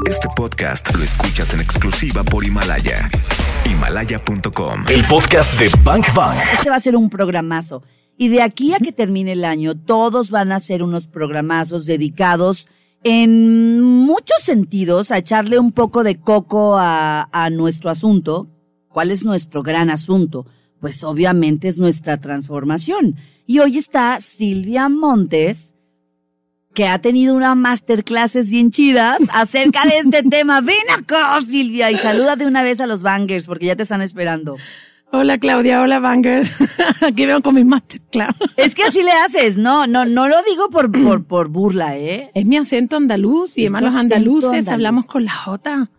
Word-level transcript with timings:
Este 0.00 0.28
podcast 0.34 0.94
lo 0.96 1.04
escuchas 1.04 1.54
en 1.54 1.60
exclusiva 1.60 2.24
por 2.24 2.44
Himalaya. 2.44 3.08
Himalaya.com. 3.64 4.84
El 4.92 5.04
podcast 5.04 5.58
de 5.60 5.70
Bank 5.84 6.06
Bang. 6.14 6.36
Este 6.54 6.70
va 6.70 6.76
a 6.76 6.80
ser 6.80 6.96
un 6.96 7.08
programazo. 7.08 7.82
Y 8.16 8.28
de 8.28 8.42
aquí 8.42 8.74
a 8.74 8.78
que 8.78 8.92
termine 8.92 9.32
el 9.32 9.44
año, 9.44 9.76
todos 9.76 10.30
van 10.30 10.50
a 10.50 10.60
ser 10.60 10.82
unos 10.82 11.06
programazos 11.06 11.86
dedicados 11.86 12.68
en 13.04 13.80
muchos 13.80 14.42
sentidos 14.42 15.10
a 15.10 15.18
echarle 15.18 15.58
un 15.58 15.72
poco 15.72 16.02
de 16.02 16.16
coco 16.16 16.76
a, 16.78 17.28
a 17.30 17.50
nuestro 17.50 17.90
asunto. 17.90 18.48
¿Cuál 18.88 19.10
es 19.10 19.24
nuestro 19.24 19.62
gran 19.62 19.88
asunto? 19.90 20.46
Pues 20.80 21.04
obviamente 21.04 21.68
es 21.68 21.78
nuestra 21.78 22.18
transformación. 22.18 23.16
Y 23.46 23.60
hoy 23.60 23.78
está 23.78 24.20
Silvia 24.20 24.88
Montes, 24.88 25.71
que 26.74 26.86
ha 26.86 26.98
tenido 27.00 27.34
una 27.34 27.54
masterclasses 27.54 28.50
bien 28.50 28.70
chidas 28.70 29.18
acerca 29.32 29.84
de 29.84 29.98
este 29.98 30.22
tema. 30.30 30.60
Ven 30.60 30.76
acá, 30.96 31.38
Silvia, 31.46 31.90
y 31.90 31.96
saluda 31.96 32.36
de 32.36 32.46
una 32.46 32.62
vez 32.62 32.80
a 32.80 32.86
los 32.86 33.02
bangers, 33.02 33.46
porque 33.46 33.66
ya 33.66 33.76
te 33.76 33.82
están 33.82 34.02
esperando. 34.02 34.56
Hola 35.14 35.36
Claudia, 35.36 35.82
hola 35.82 35.98
Bangers. 36.00 36.54
Aquí 37.02 37.26
veo 37.26 37.42
con 37.42 37.54
mi 37.54 37.64
masterclass. 37.64 38.34
Es 38.56 38.74
que 38.74 38.84
así 38.84 39.02
le 39.02 39.10
haces, 39.12 39.58
no, 39.58 39.86
no, 39.86 40.06
no 40.06 40.26
lo 40.26 40.36
digo 40.48 40.70
por, 40.70 40.90
por, 40.90 41.24
por 41.26 41.48
burla, 41.48 41.98
¿eh? 41.98 42.30
Es 42.34 42.46
mi 42.46 42.56
acento 42.56 42.96
andaluz 42.96 43.58
y 43.58 43.62
además 43.66 43.82
los 43.82 43.94
andaluces 43.94 44.44
andaluz. 44.50 44.68
hablamos 44.70 45.04
con 45.04 45.24
la 45.26 45.32
J, 45.32 45.90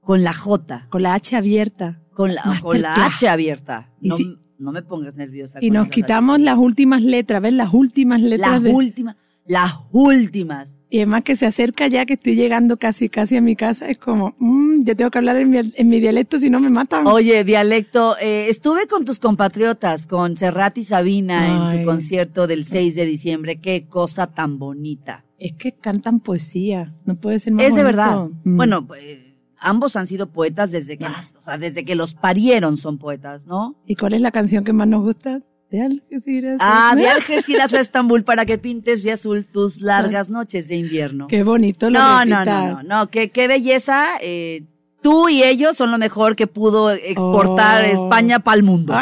Con 0.00 0.22
la 0.22 0.32
J, 0.32 0.86
con 0.88 1.02
la 1.02 1.14
H 1.14 1.34
abierta. 1.36 1.98
con 2.14 2.32
la, 2.32 2.42
con 2.62 2.80
la. 2.80 2.94
H 3.06 3.28
abierta. 3.28 3.88
Y 4.00 4.08
No, 4.10 4.16
si- 4.16 4.36
no 4.60 4.70
me 4.70 4.82
pongas 4.82 5.16
nerviosa. 5.16 5.58
Y 5.60 5.72
nos 5.72 5.88
quitamos 5.88 6.40
las 6.40 6.58
últimas 6.58 7.02
letras, 7.02 7.42
¿ves? 7.42 7.54
Las 7.54 7.74
últimas 7.74 8.20
letras 8.20 8.50
Las 8.52 8.62
de... 8.62 8.70
últimas, 8.70 9.16
las 9.48 9.72
últimas. 9.92 10.80
Y 10.90 10.98
además 10.98 11.22
que 11.24 11.36
se 11.36 11.44
acerca 11.46 11.86
ya 11.88 12.06
que 12.06 12.14
estoy 12.14 12.34
llegando 12.34 12.76
casi 12.76 13.08
casi 13.08 13.36
a 13.36 13.40
mi 13.42 13.56
casa, 13.56 13.88
es 13.90 13.98
como, 13.98 14.34
mmm, 14.38 14.80
ya 14.84 14.94
tengo 14.94 15.10
que 15.10 15.18
hablar 15.18 15.36
en 15.36 15.50
mi, 15.50 15.58
en 15.58 15.88
mi 15.88 16.00
dialecto 16.00 16.38
si 16.38 16.48
no 16.48 16.60
me 16.60 16.70
matan. 16.70 17.06
Oye, 17.06 17.44
dialecto, 17.44 18.16
eh, 18.18 18.46
estuve 18.48 18.86
con 18.86 19.04
tus 19.04 19.18
compatriotas, 19.18 20.06
con 20.06 20.36
Serrat 20.36 20.78
y 20.78 20.84
Sabina 20.84 21.48
en 21.72 21.78
su 21.80 21.84
concierto 21.84 22.46
del 22.46 22.64
6 22.64 22.94
de 22.94 23.04
diciembre. 23.06 23.60
Qué 23.60 23.86
cosa 23.86 24.28
tan 24.28 24.58
bonita. 24.58 25.24
Es 25.38 25.52
que 25.54 25.72
cantan 25.72 26.20
poesía, 26.20 26.94
no 27.04 27.16
puede 27.16 27.38
ser 27.38 27.52
más 27.52 27.66
Es 27.66 27.74
de 27.74 27.84
verdad. 27.84 28.28
Mm. 28.44 28.56
Bueno, 28.56 28.88
eh, 28.98 29.36
ambos 29.60 29.94
han 29.96 30.06
sido 30.06 30.30
poetas 30.30 30.72
desde 30.72 30.96
que, 30.98 31.04
Ah. 31.04 31.22
o 31.38 31.42
sea, 31.42 31.58
desde 31.58 31.84
que 31.84 31.94
los 31.94 32.14
parieron 32.14 32.76
son 32.76 32.98
poetas, 32.98 33.46
¿no? 33.46 33.76
¿Y 33.86 33.94
cuál 33.94 34.14
es 34.14 34.20
la 34.20 34.30
canción 34.32 34.64
que 34.64 34.72
más 34.72 34.88
nos 34.88 35.02
gusta? 35.04 35.40
De 35.70 35.82
Algeciras. 35.82 36.56
Ah, 36.60 36.94
de 36.96 37.08
Algeciras 37.08 37.74
a 37.74 37.80
Estambul 37.80 38.24
para 38.24 38.46
que 38.46 38.56
pintes 38.58 39.02
de 39.02 39.12
azul 39.12 39.44
tus 39.46 39.80
largas 39.82 40.30
noches 40.30 40.66
de 40.68 40.76
invierno. 40.76 41.26
Qué 41.28 41.42
bonito 41.42 41.90
lo 41.90 41.98
No, 41.98 42.24
no, 42.24 42.44
no, 42.44 42.68
no, 42.74 42.82
no, 42.82 43.10
qué, 43.10 43.30
qué 43.30 43.48
belleza. 43.48 44.16
eh, 44.20 44.64
tú 45.02 45.28
y 45.28 45.42
ellos 45.42 45.76
son 45.76 45.90
lo 45.90 45.98
mejor 45.98 46.36
que 46.36 46.46
pudo 46.46 46.90
exportar 46.90 47.84
Oh. 47.84 47.86
España 47.86 48.38
para 48.40 48.56
el 48.56 48.62
mundo. 48.62 48.94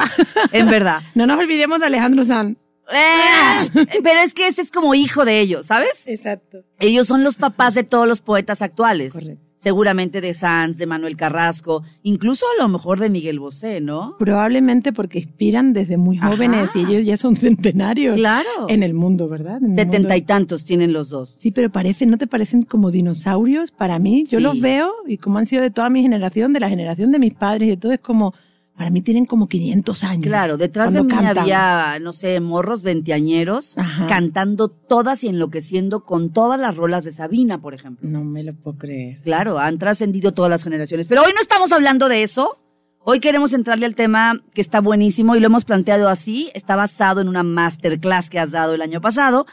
En 0.53 0.69
verdad. 0.69 1.03
No 1.15 1.27
nos 1.27 1.39
olvidemos 1.39 1.79
de 1.81 1.87
Alejandro 1.87 2.25
Sanz. 2.25 2.57
Eh, 2.93 3.87
pero 4.03 4.21
es 4.21 4.35
que 4.35 4.47
ese 4.49 4.63
es 4.63 4.71
como 4.71 4.95
hijo 4.95 5.25
de 5.25 5.41
ellos, 5.41 5.67
¿sabes? 5.67 6.07
Exacto. 6.09 6.59
Ellos 6.81 7.07
son 7.09 7.25
los 7.25 7.37
papás 7.37 7.75
de 7.75 7.83
todos 7.85 8.07
los 8.07 8.21
poetas 8.21 8.61
actuales. 8.63 9.13
Correcto. 9.13 9.46
Seguramente 9.59 10.21
de 10.21 10.35
Sanz, 10.35 10.77
de 10.79 10.87
Manuel 10.87 11.17
Carrasco, 11.17 11.83
incluso 12.03 12.45
a 12.59 12.63
lo 12.63 12.69
mejor 12.69 13.01
de 13.01 13.09
Miguel 13.09 13.41
Bosé, 13.41 13.81
¿no? 13.81 14.15
Probablemente 14.19 14.93
porque 14.93 15.21
inspiran 15.21 15.73
desde 15.73 15.97
muy 15.97 16.19
Ajá. 16.19 16.29
jóvenes 16.31 16.77
y 16.77 16.81
ellos 16.81 17.05
ya 17.07 17.17
son 17.17 17.37
centenarios 17.37 18.17
Claro. 18.17 18.49
en 18.69 18.83
el 18.83 18.93
mundo, 18.93 19.29
¿verdad? 19.29 19.63
En 19.63 19.73
Setenta 19.75 20.15
y 20.17 20.23
tantos 20.23 20.65
tienen 20.65 20.93
los 20.93 21.09
dos. 21.09 21.37
Sí, 21.39 21.53
pero 21.53 21.71
parecen, 21.71 22.11
¿no 22.11 22.19
te 22.19 22.27
parecen 22.27 22.63
como 22.63 22.91
dinosaurios? 22.91 23.71
Para 23.71 23.99
mí, 23.99 24.25
yo 24.25 24.39
Sí. 24.39 24.43
los 24.45 24.61
veo 24.61 24.91
y 25.07 25.17
como 25.17 25.39
han 25.39 25.47
sido 25.47 25.63
de 25.63 25.71
toda 25.71 25.89
mi 25.89 26.03
generación, 26.03 26.53
de 26.53 26.61
la 26.61 26.69
generación 26.69 27.11
de 27.11 27.19
mis 27.19 27.33
padres 27.35 27.67
y 27.67 27.71
de 27.71 27.77
todo, 27.79 27.93
es 27.93 28.01
como, 28.01 28.35
para 28.77 28.91
mí 28.91 29.01
tienen 29.01 29.25
como 29.25 29.49
500 29.49 30.05
años. 30.05 30.27
Claro, 30.27 30.57
detrás 30.59 30.93
de 30.93 31.03
mí 31.03 31.09
cantan. 31.09 31.39
había, 31.39 31.99
no 32.01 32.13
sé, 32.13 32.41
morros 32.41 32.83
veinteañeros 32.83 33.77
Ajá. 33.79 34.07
cantando 34.07 34.69
todas 34.69 35.25
y 35.25 35.29
enloqueciendo 35.29 36.05
con 36.05 36.31
todas 36.31 36.61
las 36.61 36.77
rolas 36.77 37.05
de 37.05 37.13
Sabina, 37.13 37.61
por 37.61 37.75
ejemplo. 37.75 38.09
No 38.09 38.23
me 38.23 38.43
lo 38.43 38.55
puedo 38.55 38.77
creer. 38.77 39.21
Claro, 39.23 39.59
han 39.59 39.79
trascendido 39.79 40.33
todas 40.33 40.51
las 40.51 40.63
generaciones. 40.63 41.07
Pero 41.09 41.23
hoy 41.23 41.33
no 41.35 41.41
estamos 41.41 41.73
hablando 41.73 42.09
de 42.09 42.23
eso. 42.23 42.59
Hoy 43.01 43.21
queremos 43.21 43.53
entrarle 43.53 43.87
al 43.87 43.95
tema 43.95 44.43
que 44.53 44.61
está 44.61 44.81
buenísimo 44.81 45.37
y 45.37 45.41
lo 45.41 45.47
hemos 45.47 45.65
planteado 45.65 46.09
así. 46.09 46.51
Está 46.55 46.77
basado 46.77 47.21
en 47.21 47.29
una 47.29 47.43
masterclass 47.45 48.29
que 48.29 48.41
has 48.41 48.51
dado 48.51 48.75
el 48.75 48.83
año 48.83 49.01
pasado, 49.01 49.47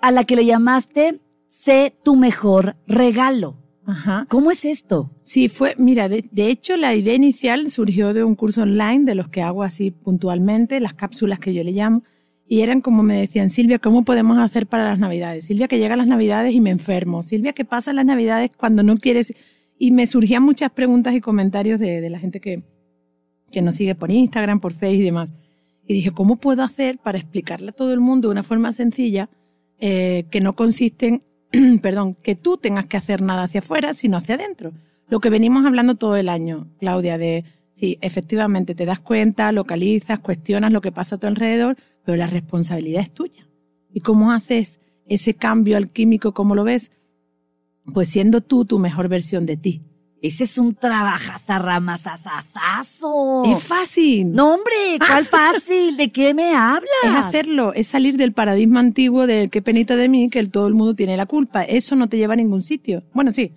a 0.00 0.10
la 0.10 0.24
que 0.24 0.34
le 0.34 0.44
llamaste 0.44 1.20
Sé 1.48 1.96
tu 2.02 2.16
mejor 2.16 2.76
regalo. 2.86 3.56
Ajá. 3.86 4.26
¿Cómo 4.28 4.50
es 4.50 4.64
esto? 4.64 5.10
Sí, 5.22 5.48
fue, 5.48 5.74
mira, 5.78 6.08
de, 6.08 6.28
de 6.32 6.48
hecho 6.48 6.76
la 6.76 6.94
idea 6.94 7.14
inicial 7.14 7.70
surgió 7.70 8.12
de 8.12 8.24
un 8.24 8.34
curso 8.34 8.62
online 8.62 9.04
de 9.04 9.14
los 9.14 9.28
que 9.28 9.42
hago 9.42 9.62
así 9.62 9.92
puntualmente, 9.92 10.80
las 10.80 10.94
cápsulas 10.94 11.38
que 11.38 11.54
yo 11.54 11.62
le 11.62 11.70
llamo, 11.70 12.02
y 12.48 12.60
eran 12.60 12.80
como 12.80 13.02
me 13.02 13.20
decían, 13.20 13.48
Silvia, 13.48 13.78
¿cómo 13.78 14.04
podemos 14.04 14.38
hacer 14.38 14.66
para 14.66 14.88
las 14.88 14.98
navidades? 14.98 15.46
Silvia, 15.46 15.68
que 15.68 15.78
llegan 15.78 15.98
las 15.98 16.06
navidades 16.06 16.54
y 16.54 16.60
me 16.60 16.70
enfermo. 16.70 17.22
Silvia, 17.22 17.52
¿qué 17.52 17.64
pasa 17.64 17.92
las 17.92 18.04
navidades 18.04 18.50
cuando 18.56 18.82
no 18.82 18.96
quieres? 18.96 19.34
Y 19.78 19.90
me 19.90 20.06
surgían 20.06 20.42
muchas 20.42 20.70
preguntas 20.70 21.14
y 21.14 21.20
comentarios 21.20 21.80
de, 21.80 22.00
de 22.00 22.10
la 22.10 22.18
gente 22.18 22.40
que, 22.40 22.62
que 23.50 23.62
nos 23.62 23.76
sigue 23.76 23.94
por 23.94 24.10
Instagram, 24.10 24.60
por 24.60 24.72
Facebook 24.72 25.02
y 25.02 25.04
demás. 25.04 25.30
Y 25.86 25.94
dije, 25.94 26.10
¿cómo 26.12 26.36
puedo 26.36 26.62
hacer 26.62 26.98
para 26.98 27.18
explicarle 27.18 27.70
a 27.70 27.72
todo 27.72 27.92
el 27.92 28.00
mundo 28.00 28.28
de 28.28 28.32
una 28.32 28.42
forma 28.42 28.72
sencilla 28.72 29.28
eh, 29.78 30.24
que 30.30 30.40
no 30.40 30.54
consiste 30.54 31.06
en 31.08 31.22
perdón, 31.82 32.14
que 32.14 32.34
tú 32.34 32.56
tengas 32.56 32.86
que 32.86 32.96
hacer 32.96 33.22
nada 33.22 33.44
hacia 33.44 33.60
afuera, 33.60 33.94
sino 33.94 34.16
hacia 34.16 34.34
adentro. 34.34 34.72
Lo 35.08 35.20
que 35.20 35.30
venimos 35.30 35.64
hablando 35.64 35.94
todo 35.94 36.16
el 36.16 36.28
año, 36.28 36.68
Claudia, 36.78 37.18
de 37.18 37.44
sí, 37.72 37.98
efectivamente 38.00 38.74
te 38.74 38.86
das 38.86 39.00
cuenta, 39.00 39.52
localizas, 39.52 40.18
cuestionas 40.20 40.72
lo 40.72 40.80
que 40.80 40.92
pasa 40.92 41.16
a 41.16 41.18
tu 41.18 41.26
alrededor, 41.26 41.76
pero 42.04 42.16
la 42.16 42.26
responsabilidad 42.26 43.02
es 43.02 43.12
tuya. 43.12 43.48
¿Y 43.92 44.00
cómo 44.00 44.32
haces 44.32 44.80
ese 45.06 45.34
cambio 45.34 45.76
alquímico, 45.76 46.32
cómo 46.32 46.54
lo 46.54 46.64
ves? 46.64 46.90
Pues 47.92 48.08
siendo 48.08 48.40
tú 48.40 48.64
tu 48.64 48.78
mejor 48.78 49.08
versión 49.08 49.46
de 49.46 49.56
ti. 49.56 49.82
Ese 50.26 50.44
es 50.44 50.58
un 50.58 50.74
trabajazarramasasasazo. 50.74 53.44
Es 53.46 53.62
fácil. 53.62 54.32
No, 54.32 54.54
hombre, 54.54 54.98
¿cuál 54.98 55.24
fácil? 55.24 55.96
¿De 55.96 56.10
qué 56.10 56.34
me 56.34 56.54
hablas? 56.54 56.88
Es 57.04 57.14
hacerlo, 57.14 57.72
es 57.74 57.86
salir 57.86 58.16
del 58.16 58.32
paradigma 58.32 58.80
antiguo 58.80 59.26
del 59.26 59.50
que 59.50 59.62
penita 59.62 59.94
de 59.94 60.08
mí, 60.08 60.28
que 60.28 60.40
el, 60.40 60.50
todo 60.50 60.66
el 60.66 60.74
mundo 60.74 60.94
tiene 60.94 61.16
la 61.16 61.26
culpa. 61.26 61.62
Eso 61.62 61.94
no 61.94 62.08
te 62.08 62.16
lleva 62.16 62.34
a 62.34 62.36
ningún 62.36 62.62
sitio. 62.62 63.04
Bueno, 63.14 63.30
sí, 63.30 63.52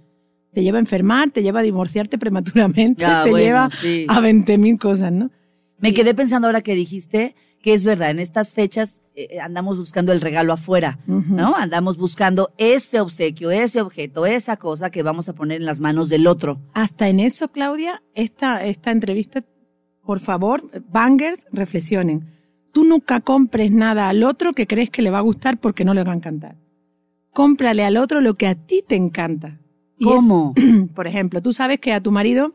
te 0.54 0.62
lleva 0.62 0.78
a 0.78 0.82
enfermar, 0.82 1.32
te 1.32 1.42
lleva 1.42 1.62
a 1.62 1.64
divorciarte 1.64 2.18
prematuramente, 2.18 3.06
te 3.06 3.30
bueno, 3.30 3.38
lleva 3.38 3.70
sí. 3.70 4.06
a 4.08 4.20
20 4.20 4.58
mil 4.58 4.78
cosas, 4.78 5.12
¿no? 5.12 5.32
Me 5.80 5.94
quedé 5.94 6.14
pensando 6.14 6.48
ahora 6.48 6.62
que 6.62 6.76
dijiste 6.76 7.36
que 7.62 7.74
es 7.74 7.84
verdad, 7.84 8.12
en 8.12 8.20
estas 8.20 8.54
fechas 8.54 9.02
eh, 9.16 9.40
andamos 9.42 9.78
buscando 9.78 10.14
el 10.14 10.22
regalo 10.22 10.54
afuera. 10.54 11.00
¿no? 11.08 11.56
Andamos 11.56 11.98
buscando 11.98 12.52
ese 12.58 13.00
obsequio, 13.02 13.52
ese 13.52 13.82
objeto, 13.82 14.26
esa 14.26 14.56
cosa 14.58 14.90
que 14.90 15.04
vamos 15.04 15.28
a 15.30 15.34
poner 15.34 15.58
en 15.60 15.66
las 15.66 15.80
manos 15.80 16.08
del 16.10 16.26
otro. 16.28 16.60
Hasta 16.74 17.10
en 17.10 17.20
eso, 17.20 17.50
Claudia, 17.50 18.02
esta, 18.16 18.64
esta 18.66 18.92
entrevista, 18.92 19.44
por 20.06 20.20
favor, 20.22 20.64
bangers, 20.90 21.48
reflexionen. 21.52 22.32
Tú 22.72 22.84
nunca 22.86 23.20
compres 23.20 23.72
nada 23.72 24.08
al 24.10 24.24
otro 24.24 24.54
que 24.54 24.68
crees 24.68 24.90
que 24.90 25.02
le 25.02 25.10
va 25.10 25.18
a 25.18 25.22
gustar 25.22 25.60
porque 25.60 25.84
no 25.84 25.94
le 25.94 26.04
va 26.04 26.14
a 26.14 26.16
encantar. 26.16 26.56
Cómprale 27.34 27.84
al 27.84 27.98
otro 27.98 28.22
lo 28.22 28.34
que 28.36 28.48
a 28.48 28.56
ti 28.56 28.84
te 28.88 28.96
encanta. 28.96 29.60
Y 29.98 30.08
es- 30.08 30.16
¿Cómo? 30.16 30.54
por 30.96 31.08
ejemplo, 31.08 31.42
tú 31.42 31.52
sabes 31.54 31.80
que 31.80 31.94
a 31.94 32.02
tu 32.02 32.12
marido 32.12 32.54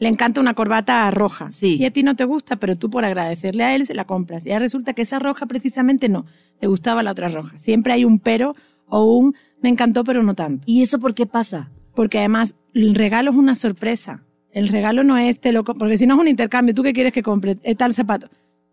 le 0.00 0.08
encanta 0.08 0.40
una 0.40 0.54
corbata 0.54 1.08
roja. 1.10 1.50
Sí. 1.50 1.76
Y 1.78 1.84
a 1.84 1.92
ti 1.92 2.02
no 2.02 2.16
te 2.16 2.24
gusta, 2.24 2.56
pero 2.56 2.74
tú 2.76 2.90
por 2.90 3.04
agradecerle 3.04 3.62
a 3.62 3.76
él 3.76 3.86
se 3.86 3.94
la 3.94 4.06
compras. 4.06 4.44
Y 4.46 4.48
ya 4.48 4.58
resulta 4.58 4.94
que 4.94 5.02
esa 5.02 5.18
roja 5.18 5.46
precisamente 5.46 6.08
no, 6.08 6.24
le 6.60 6.68
gustaba 6.68 7.02
la 7.02 7.12
otra 7.12 7.28
roja. 7.28 7.56
Siempre 7.58 7.92
hay 7.92 8.04
un 8.04 8.18
pero 8.18 8.56
o 8.86 9.12
un 9.12 9.36
me 9.60 9.68
encantó 9.68 10.02
pero 10.02 10.22
no 10.22 10.34
tanto. 10.34 10.64
¿Y 10.66 10.82
eso 10.82 10.98
por 10.98 11.14
qué 11.14 11.26
pasa? 11.26 11.70
Porque 11.94 12.18
además 12.18 12.54
el 12.74 12.94
regalo 12.94 13.30
es 13.30 13.36
una 13.36 13.54
sorpresa. 13.54 14.24
El 14.52 14.68
regalo 14.68 15.04
no 15.04 15.18
es 15.18 15.38
te 15.38 15.52
lo 15.52 15.64
porque 15.64 15.98
si 15.98 16.06
no 16.06 16.14
es 16.14 16.20
un 16.20 16.28
intercambio, 16.28 16.74
¿tú 16.74 16.82
qué 16.82 16.94
quieres 16.94 17.12
que 17.12 17.22
compre? 17.22 17.58
Es 17.62 17.76
tal 17.76 17.94
zapato. 17.94 18.30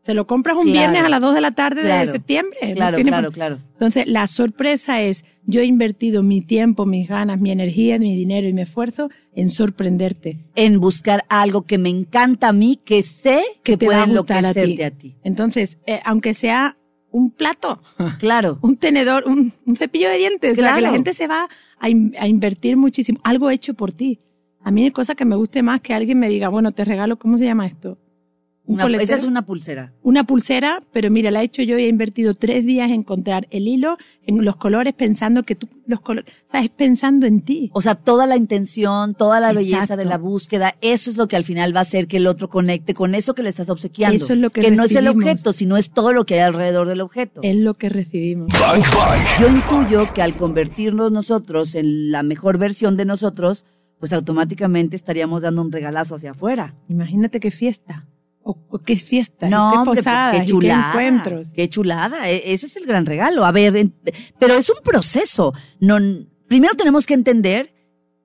Se 0.08 0.14
lo 0.14 0.26
compras 0.26 0.56
un 0.56 0.64
Claro. 0.64 0.80
viernes 0.80 1.04
a 1.04 1.10
las 1.10 1.20
2 1.20 1.34
de 1.36 1.42
la 1.42 1.52
tarde 1.52 1.82
Claro. 1.82 2.06
de 2.06 2.12
septiembre. 2.14 2.58
Claro, 2.74 2.98
claro, 3.04 3.32
claro. 3.32 3.60
Entonces, 3.74 4.08
la 4.08 4.26
sorpresa 4.28 5.02
es, 5.02 5.26
yo 5.46 5.60
he 5.60 5.66
invertido 5.66 6.24
mi 6.24 6.40
tiempo, 6.42 6.86
mis 6.86 7.10
ganas, 7.10 7.40
mi 7.42 7.52
energía, 7.52 8.00
mi 8.00 8.16
dinero 8.16 8.48
y 8.48 8.54
mi 8.54 8.62
esfuerzo 8.62 9.10
en 9.36 9.50
sorprenderte. 9.50 10.40
En 10.56 10.80
buscar 10.80 11.26
algo 11.28 11.64
que 11.64 11.78
me 11.78 11.90
encanta 11.90 12.48
a 12.48 12.54
mí, 12.54 12.80
que 12.84 13.04
sé 13.04 13.42
que, 13.64 13.74
Que 13.74 13.78
te 13.78 13.86
puede 13.86 13.98
va 13.98 14.02
a 14.02 14.04
a 14.04 14.08
ti. 14.08 14.12
enloquecerte 14.12 14.86
a 14.86 14.92
ti. 14.92 15.16
Entonces, 15.24 15.78
eh, 15.86 16.00
aunque 16.06 16.34
sea 16.34 16.78
un 17.12 17.32
plato, 17.32 17.82
Claro. 18.20 18.60
un 18.62 18.78
tenedor, 18.78 19.26
un, 19.28 19.52
un 19.66 19.76
cepillo 19.76 20.08
de 20.10 20.18
dientes, 20.20 20.54
o 20.54 20.56
sea, 20.56 20.70
que 20.70 20.74
la 20.76 20.80
Claro. 20.80 20.94
gente 20.94 21.14
se 21.14 21.28
va 21.28 21.50
a, 21.80 21.90
in- 21.90 22.16
a 22.18 22.28
invertir 22.30 22.78
muchísimo. 22.78 23.20
Algo 23.26 23.50
hecho 23.50 23.74
por 23.74 23.92
ti. 23.92 24.20
A 24.62 24.72
mí 24.72 24.84
hay 24.86 24.92
cosa 24.92 25.16
que 25.16 25.26
me 25.26 25.36
guste 25.36 25.64
más 25.64 25.82
que 25.82 25.94
alguien 25.94 26.18
me 26.18 26.30
diga, 26.30 26.48
bueno, 26.48 26.72
te 26.72 26.86
regalo, 26.86 27.18
¿cómo 27.20 27.36
se 27.36 27.44
llama 27.44 27.68
esto? 27.68 27.98
Un 28.68 28.76
Una- 28.76 28.84
coletero. 28.84 29.04
esa 29.06 29.16
es 29.16 29.24
una 29.24 29.46
pulsera. 29.46 29.94
Una 30.04 30.26
pulsera, 30.26 30.82
pero 30.92 31.10
mira, 31.10 31.32
la 31.32 31.42
he 31.42 31.46
hecho 31.46 31.62
yo 31.64 31.80
y 31.80 31.86
he 31.86 31.88
invertido 31.88 32.36
tres 32.36 32.66
días 32.66 32.90
en 32.90 32.96
encontrar 32.96 33.48
el 33.50 33.66
hilo, 33.68 33.98
en 34.26 34.44
los 34.44 34.58
colores, 34.58 34.94
pensando 34.94 35.44
que 35.44 35.56
tú, 35.56 35.70
los 35.86 36.02
colores, 36.02 36.32
sabes, 36.46 36.70
pensando 36.70 37.26
en 37.26 37.40
ti. 37.42 37.72
O 37.74 37.82
sea, 37.82 37.96
toda 37.96 38.26
la 38.28 38.36
intención, 38.36 39.16
toda 39.16 39.40
la 39.40 39.54
belleza 39.54 39.96
de 39.96 40.04
la 40.04 40.18
búsqueda, 40.18 40.76
eso 40.82 41.10
es 41.10 41.16
lo 41.16 41.30
que 41.30 41.38
al 41.38 41.46
final 41.46 41.74
va 41.74 41.80
a 41.80 41.84
hacer 41.84 42.08
que 42.08 42.18
el 42.18 42.28
otro 42.28 42.50
conecte 42.50 42.94
con 42.94 43.16
eso 43.16 43.34
que 43.34 43.42
le 43.42 43.50
estás 43.50 43.70
obsequiando. 43.70 44.18
Eso 44.18 44.34
es 44.34 44.40
lo 44.40 44.50
que 44.50 44.70
no 44.70 44.84
es 44.84 44.96
el 44.96 45.08
objeto, 45.08 45.54
sino 45.54 45.78
es 45.78 45.92
todo 45.92 46.12
lo 46.12 46.26
que 46.26 46.34
hay 46.36 46.42
alrededor 46.42 46.90
del 46.90 47.00
objeto. 47.00 47.40
Es 47.44 47.56
lo 47.56 47.76
que 47.76 47.88
recibimos. 47.88 48.50
Yo 49.40 49.48
intuyo 49.48 50.14
que 50.14 50.22
al 50.22 50.36
convertirnos 50.36 51.12
nosotros 51.12 51.74
en 51.76 52.12
la 52.12 52.22
mejor 52.22 52.58
versión 52.58 52.98
de 52.98 53.06
nosotros, 53.06 53.64
pues 54.00 54.12
automáticamente 54.14 54.96
estaríamos 54.98 55.42
dando 55.42 55.62
un 55.62 55.72
regalazo 55.72 56.16
hacia 56.16 56.32
afuera. 56.32 56.76
Imagínate 56.90 57.40
qué 57.40 57.50
fiesta. 57.50 58.06
O, 58.50 58.58
o 58.70 58.80
qué 58.80 58.96
fiesta, 58.96 59.50
No, 59.50 59.72
qué 59.72 59.78
hombre, 59.80 59.86
pues, 59.96 60.00
posadas, 60.06 60.32
qué 60.32 60.38
y 60.38 60.40
qué 60.42 60.48
chulada. 60.48 60.90
encuentros. 60.92 61.52
Qué 61.52 61.68
chulada. 61.70 62.30
E- 62.30 62.54
Ese 62.54 62.68
es 62.68 62.78
el 62.78 62.86
gran 62.86 63.06
regalo. 63.06 63.44
A 63.44 63.52
ver, 63.52 63.92
pero 64.40 64.54
es 64.56 64.70
un 64.70 64.78
proceso. 64.84 65.54
No, 65.82 65.98
primero 66.48 66.74
tenemos 66.76 67.06
que 67.06 67.14
entender 67.14 67.74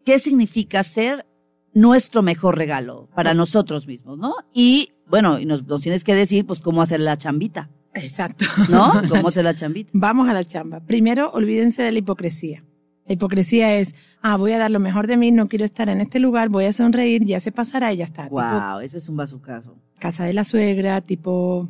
qué 0.04 0.18
significa 0.20 0.82
ser 0.84 1.26
nuestro 1.74 2.22
mejor 2.22 2.56
regalo 2.56 3.08
para 3.16 3.34
nosotros 3.34 3.86
mismos, 3.88 4.16
¿no? 4.18 4.34
Y 4.54 4.90
bueno, 5.08 5.38
y 5.40 5.46
nos, 5.46 5.64
nos 5.66 5.82
tienes 5.82 6.04
que 6.04 6.14
decir, 6.14 6.46
pues, 6.46 6.60
cómo 6.60 6.82
hacer 6.82 7.00
la 7.00 7.16
chambita, 7.16 7.68
Exacto. 7.94 8.44
¿no? 8.68 9.02
Cómo 9.08 9.28
hacer 9.28 9.44
la 9.44 9.54
chambita. 9.54 9.90
Vamos 9.92 10.28
a 10.28 10.32
la 10.32 10.44
chamba. 10.44 10.80
Primero, 10.80 11.30
olvídense 11.32 11.82
de 11.82 11.92
la 11.92 11.98
hipocresía. 11.98 12.64
La 13.06 13.14
hipocresía 13.14 13.76
es, 13.76 13.94
ah, 14.20 14.36
voy 14.36 14.52
a 14.52 14.58
dar 14.58 14.70
lo 14.70 14.78
mejor 14.78 15.06
de 15.06 15.16
mí, 15.16 15.32
no 15.32 15.48
quiero 15.48 15.64
estar 15.64 15.88
en 15.88 16.00
este 16.00 16.20
lugar, 16.20 16.48
voy 16.48 16.66
a 16.66 16.72
sonreír, 16.72 17.24
ya 17.24 17.40
se 17.40 17.50
pasará 17.50 17.92
y 17.92 17.98
ya 17.98 18.04
está. 18.04 18.24
Tipo, 18.24 18.36
Wow, 18.36 18.80
ese 18.80 18.98
es 18.98 19.08
un 19.08 19.16
bazucazo. 19.16 19.76
casa 19.98 20.24
de 20.24 20.32
la 20.32 20.44
suegra, 20.44 21.00
tipo 21.00 21.68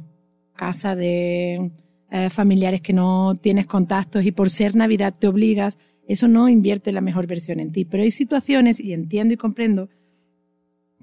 casa 0.55 0.95
de 0.95 1.71
eh, 2.11 2.31
familiares 2.31 2.83
que 2.83 2.93
no 2.93 3.39
tienes 3.41 3.67
contactos 3.67 4.25
y 4.25 4.33
por 4.33 4.51
ser 4.51 4.77
Navidad 4.77 5.15
te 5.19 5.27
obligas, 5.27 5.79
eso 6.07 6.29
no 6.29 6.49
invierte 6.49 6.93
la 6.93 7.01
mejor 7.01 7.27
versión 7.27 7.61
en 7.61 7.73
ti. 7.73 7.85
Pero 7.87 8.03
hay 8.03 8.11
situaciones, 8.11 8.79
y 8.79 8.93
entiendo 8.93 9.33
y 9.33 9.37
comprendo, 9.39 9.89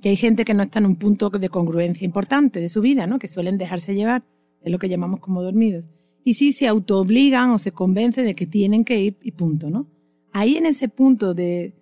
que 0.01 0.09
hay 0.09 0.15
gente 0.15 0.45
que 0.45 0.53
no 0.53 0.63
está 0.63 0.79
en 0.79 0.85
un 0.85 0.95
punto 0.95 1.29
de 1.29 1.49
congruencia 1.49 2.05
importante 2.05 2.59
de 2.59 2.69
su 2.69 2.81
vida, 2.81 3.07
¿no? 3.07 3.19
Que 3.19 3.27
suelen 3.27 3.57
dejarse 3.57 3.95
llevar, 3.95 4.23
es 4.61 4.71
lo 4.71 4.79
que 4.79 4.87
llamamos 4.87 5.19
como 5.19 5.41
dormidos. 5.41 5.85
Y 6.23 6.35
sí 6.35 6.51
se 6.51 6.67
autoobligan 6.67 7.49
o 7.51 7.57
se 7.57 7.71
convencen 7.71 8.25
de 8.25 8.35
que 8.35 8.45
tienen 8.45 8.85
que 8.85 8.99
ir 8.99 9.17
y 9.21 9.31
punto, 9.31 9.69
¿no? 9.69 9.87
Ahí 10.31 10.57
en 10.57 10.65
ese 10.65 10.87
punto 10.89 11.33
de, 11.33 11.73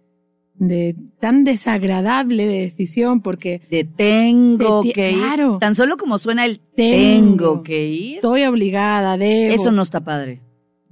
de 0.55 0.95
tan 1.19 1.43
desagradable 1.43 2.45
de 2.47 2.61
decisión, 2.61 3.21
porque 3.21 3.61
De 3.69 3.83
tengo 3.83 4.81
De 4.83 4.93
que 4.93 5.11
ir. 5.11 5.17
claro. 5.17 5.57
Tan 5.59 5.75
solo 5.75 5.97
como 5.97 6.17
suena 6.17 6.45
el 6.45 6.59
Tengo. 6.59 6.73
tengo, 6.75 7.63
que 7.63 7.87
ir. 7.87 8.15
estoy 8.15 8.43
obligada, 8.45 9.17
debo. 9.17 9.53
Eso 9.53 9.71
no 9.71 9.81
está 9.81 10.01
padre. 10.01 10.41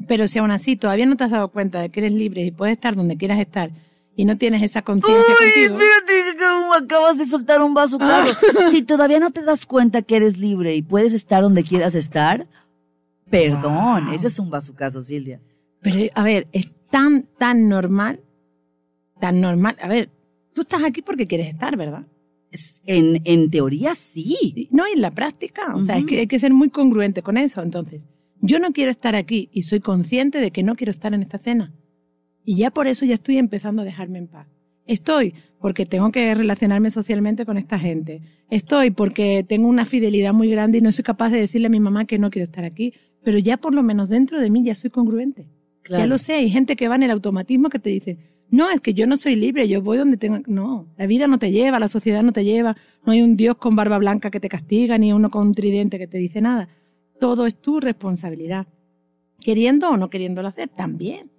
Pero 0.07 0.28
si 0.28 0.40
aún 0.40 0.52
así 0.52 0.75
todavía 0.75 1.06
no 1.06 1.16
te 1.16 1.24
has 1.24 1.31
dado 1.31 1.48
cuenta 1.50 1.80
de 1.81 1.90
que 1.90 2.02
eres 2.02 2.12
libre 2.12 2.44
y 2.44 2.52
puedes 2.52 2.74
estar 2.74 2.96
donde 2.96 3.16
quieras 3.16 3.40
estar 3.40 3.72
y 4.18 4.25
no 4.25 4.38
tienes 4.38 4.62
esa 4.62 4.81
conciencia 4.81 5.24
Uy, 5.24 5.46
contigo, 5.63 5.80
espérate, 5.81 6.38
como 6.46 6.74
acabas 6.74 7.18
de 7.18 7.25
soltar 7.25 7.62
un 7.62 7.74
vaso 7.74 7.98
claro. 7.98 8.31
Si 8.72 8.81
todavía 8.81 9.19
no 9.19 9.31
te 9.31 9.42
das 9.42 9.66
cuenta 9.66 10.01
que 10.01 10.18
eres 10.18 10.38
libre 10.38 10.75
y 10.75 10.81
puedes 10.81 11.13
estar 11.13 11.42
donde 11.42 11.63
quieras 11.63 11.96
estar, 11.96 12.46
perdón, 13.30 14.06
Wow. 14.06 14.13
eso 14.13 14.28
es 14.28 14.38
un 14.40 14.50
bazucazo, 14.50 15.01
Silvia. 15.01 15.40
pero 15.81 15.98
a 16.13 16.24
ver, 16.24 16.48
es 16.51 16.68
tan, 16.95 17.27
tan 17.38 17.68
normal, 17.68 18.21
tan 19.19 19.42
normal. 19.42 19.75
A 19.81 19.89
ver, 19.89 20.09
tú 20.53 20.62
estás 20.62 20.81
aquí 20.81 21.01
porque 21.01 21.27
quieres 21.27 21.50
estar, 21.50 21.75
¿verdad? 21.75 22.07
En, 22.86 23.21
en 23.25 23.50
teoría 23.50 23.95
sí. 23.95 24.69
No, 24.71 24.88
y 24.88 24.94
en 24.94 25.01
la 25.01 25.12
práctica, 25.12 25.75
o 25.75 25.81
sea, 25.81 25.97
es 25.97 26.06
que 26.06 26.19
hay 26.19 26.27
que 26.27 26.39
ser 26.39 26.53
muy 26.53 26.69
congruente 26.69 27.21
con 27.21 27.36
eso. 27.36 27.62
Entonces, 27.62 28.06
yo 28.39 28.59
no 28.59 28.71
quiero 28.71 28.92
estar 28.92 29.13
aquí 29.13 29.50
y 29.51 29.63
soy 29.63 29.81
consciente 29.81 30.39
de 30.39 30.51
que 30.51 30.63
no 30.63 30.77
quiero 30.77 30.92
estar 30.92 31.13
en 31.13 31.21
esta 31.21 31.38
cena. 31.38 31.74
Y 32.45 32.56
ya 32.56 32.71
por 32.71 32.88
eso 32.88 33.06
ya 33.06 33.15
estoy 33.15 33.39
empezando 33.39 33.81
a 33.81 33.86
dejarme 33.86 34.19
en 34.19 34.27
paz. 34.27 34.48
Estoy 34.88 35.33
porque 35.59 35.86
tengo 35.86 36.13
que 36.13 36.33
relacionarme 36.33 36.91
socialmente 36.91 37.45
con 37.45 37.57
esta 37.57 37.77
gente. 37.77 38.21
Estoy 38.50 38.91
porque 38.91 39.44
tengo 39.45 39.68
una 39.68 39.83
fidelidad 39.83 40.31
muy 40.33 40.50
grande 40.50 40.77
y 40.77 40.81
no 40.81 40.94
soy 40.94 41.03
capaz 41.03 41.30
de 41.30 41.41
decirle 41.41 41.68
a 41.68 41.71
mi 41.71 41.81
mamá 41.81 42.06
que 42.06 42.19
no 42.19 42.30
quiero 42.30 42.45
estar 42.45 42.63
aquí. 42.63 42.94
Pero 43.21 43.38
ya 43.38 43.57
por 43.57 43.75
lo 43.75 43.83
menos 43.83 44.07
dentro 44.07 44.39
de 44.39 44.50
mí 44.50 44.63
ya 44.63 44.75
soy 44.75 44.91
congruente. 44.91 45.50
Ya 45.90 46.08
lo 46.08 46.18
sé, 46.18 46.34
hay 46.34 46.50
gente 46.50 46.76
que 46.76 46.88
va 46.88 46.96
en 46.96 47.04
el 47.04 47.12
automatismo 47.12 47.70
que 47.70 47.80
te 47.80 47.90
dice, 47.90 48.18
no, 48.50 48.70
es 48.70 48.82
que 48.82 48.94
yo 48.94 49.08
no 49.08 49.18
soy 49.18 49.36
libre, 49.36 49.68
yo 49.68 49.82
voy 49.82 49.98
donde 49.98 50.18
tengo... 50.18 50.40
No, 50.48 50.88
la 50.98 51.08
vida 51.08 51.28
no 51.28 51.40
te 51.40 51.52
lleva, 51.52 51.80
la 51.80 51.88
sociedad 51.88 52.24
no 52.24 52.32
te 52.32 52.44
lleva, 52.44 52.76
no 53.06 53.12
hay 53.12 53.22
un 53.22 53.36
Dios 53.36 53.58
con 53.58 53.76
barba 53.76 53.98
blanca 53.98 54.32
que 54.32 54.40
te 54.40 54.50
castiga, 54.50 54.98
ni 54.98 55.14
uno 55.14 55.30
con 55.30 55.48
un 55.48 55.54
tridente 55.54 55.98
que 55.98 56.08
te 56.08 56.18
dice 56.18 56.42
nada. 56.42 56.70
Todo 57.20 57.46
es 57.46 57.56
tu 57.56 57.80
responsabilidad. 57.80 58.68
Queriendo 59.40 59.90
o 59.90 59.98
no 59.98 60.10
queriéndolo 60.10 60.48
hacer, 60.48 60.70
también. 60.70 61.30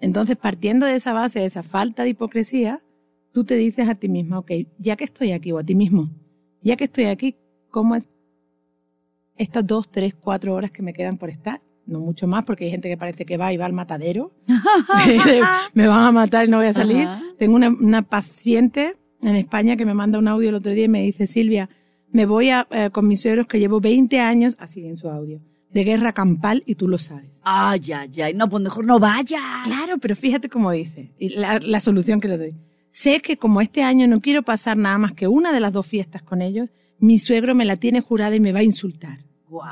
Entonces, 0.00 0.36
partiendo 0.36 0.86
de 0.86 0.94
esa 0.94 1.12
base, 1.12 1.40
de 1.40 1.46
esa 1.46 1.62
falta 1.62 2.02
de 2.02 2.10
hipocresía, 2.10 2.82
tú 3.32 3.44
te 3.44 3.56
dices 3.56 3.88
a 3.88 3.94
ti 3.94 4.08
misma, 4.08 4.38
ok, 4.38 4.52
ya 4.78 4.96
que 4.96 5.04
estoy 5.04 5.32
aquí, 5.32 5.52
o 5.52 5.58
a 5.58 5.64
ti 5.64 5.74
mismo, 5.74 6.10
ya 6.62 6.76
que 6.76 6.84
estoy 6.84 7.04
aquí, 7.04 7.36
¿cómo 7.70 7.94
es 7.94 8.08
estas 9.36 9.66
dos, 9.66 9.88
tres, 9.88 10.14
cuatro 10.14 10.54
horas 10.54 10.70
que 10.70 10.82
me 10.82 10.92
quedan 10.92 11.16
por 11.18 11.30
estar? 11.30 11.62
No 11.88 12.00
mucho 12.00 12.26
más, 12.26 12.44
porque 12.44 12.66
hay 12.66 12.70
gente 12.70 12.88
que 12.88 12.98
parece 12.98 13.24
que 13.24 13.38
va 13.38 13.50
y 13.52 13.56
va 13.56 13.64
al 13.64 13.72
matadero. 13.72 14.30
Me 15.74 15.88
van 15.88 16.04
a 16.04 16.12
matar 16.12 16.46
y 16.46 16.50
no 16.50 16.58
voy 16.58 16.66
a 16.66 16.72
salir. 16.72 17.02
Ajá. 17.02 17.22
Tengo 17.38 17.56
una, 17.56 17.70
una 17.70 18.02
paciente 18.02 18.96
en 19.22 19.36
España 19.36 19.76
que 19.76 19.86
me 19.86 19.94
manda 19.94 20.18
un 20.18 20.28
audio 20.28 20.50
el 20.50 20.56
otro 20.56 20.72
día 20.72 20.84
y 20.84 20.88
me 20.88 21.02
dice, 21.02 21.26
Silvia, 21.26 21.68
me 22.10 22.26
voy 22.26 22.50
a, 22.50 22.66
eh, 22.70 22.90
con 22.92 23.08
mis 23.08 23.22
suegros 23.22 23.46
que 23.46 23.58
llevo 23.58 23.80
20 23.80 24.20
años, 24.20 24.54
así 24.58 24.86
en 24.86 24.96
su 24.96 25.08
audio, 25.08 25.40
de 25.70 25.84
guerra 25.84 26.12
campal 26.12 26.62
y 26.66 26.74
tú 26.74 26.88
lo 26.88 26.98
sabes. 26.98 27.40
Ay, 27.42 27.80
ay, 27.94 28.20
ay. 28.20 28.34
No, 28.34 28.48
pues 28.48 28.62
mejor 28.62 28.84
no 28.84 28.98
vaya. 28.98 29.40
Claro, 29.64 29.98
pero 29.98 30.14
fíjate 30.14 30.48
cómo 30.48 30.70
dice, 30.70 31.14
y 31.18 31.30
la, 31.30 31.58
la 31.58 31.80
solución 31.80 32.20
que 32.20 32.28
le 32.28 32.38
doy. 32.38 32.54
Sé 32.90 33.20
que 33.20 33.38
como 33.38 33.60
este 33.60 33.82
año 33.82 34.06
no 34.06 34.20
quiero 34.20 34.42
pasar 34.42 34.76
nada 34.76 34.98
más 34.98 35.12
que 35.12 35.26
una 35.26 35.52
de 35.52 35.60
las 35.60 35.72
dos 35.72 35.86
fiestas 35.86 36.22
con 36.22 36.42
ellos, 36.42 36.70
mi 36.98 37.18
suegro 37.18 37.54
me 37.54 37.64
la 37.64 37.76
tiene 37.76 38.00
jurada 38.02 38.36
y 38.36 38.40
me 38.40 38.52
va 38.52 38.60
a 38.60 38.64
insultar. 38.64 39.18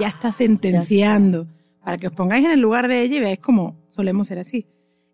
Ya 0.00 0.08
está 0.08 0.32
sentenciando. 0.32 1.46
Para 1.86 1.98
que 1.98 2.08
os 2.08 2.12
pongáis 2.12 2.44
en 2.44 2.50
el 2.50 2.58
lugar 2.58 2.88
de 2.88 3.00
ella 3.02 3.16
y 3.16 3.20
veáis 3.20 3.38
cómo 3.38 3.76
solemos 3.90 4.26
ser 4.26 4.40
así. 4.40 4.66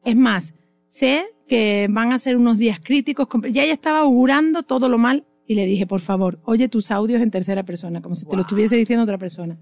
Es 0.06 0.16
más, 0.16 0.54
sé 0.86 1.22
que 1.46 1.86
van 1.90 2.12
a 2.14 2.18
ser 2.18 2.38
unos 2.38 2.56
días 2.56 2.80
críticos. 2.82 3.28
Ya 3.50 3.62
ella 3.62 3.74
estaba 3.74 3.98
augurando 3.98 4.62
todo 4.62 4.88
lo 4.88 4.96
mal 4.96 5.26
y 5.46 5.54
le 5.54 5.66
dije, 5.66 5.86
por 5.86 6.00
favor, 6.00 6.40
oye 6.46 6.70
tus 6.70 6.90
audios 6.90 7.20
en 7.20 7.30
tercera 7.30 7.62
persona, 7.62 8.00
como 8.00 8.14
si 8.14 8.24
te 8.24 8.36
lo 8.36 8.40
estuviese 8.40 8.76
diciendo 8.76 9.02
otra 9.02 9.18
persona. 9.18 9.60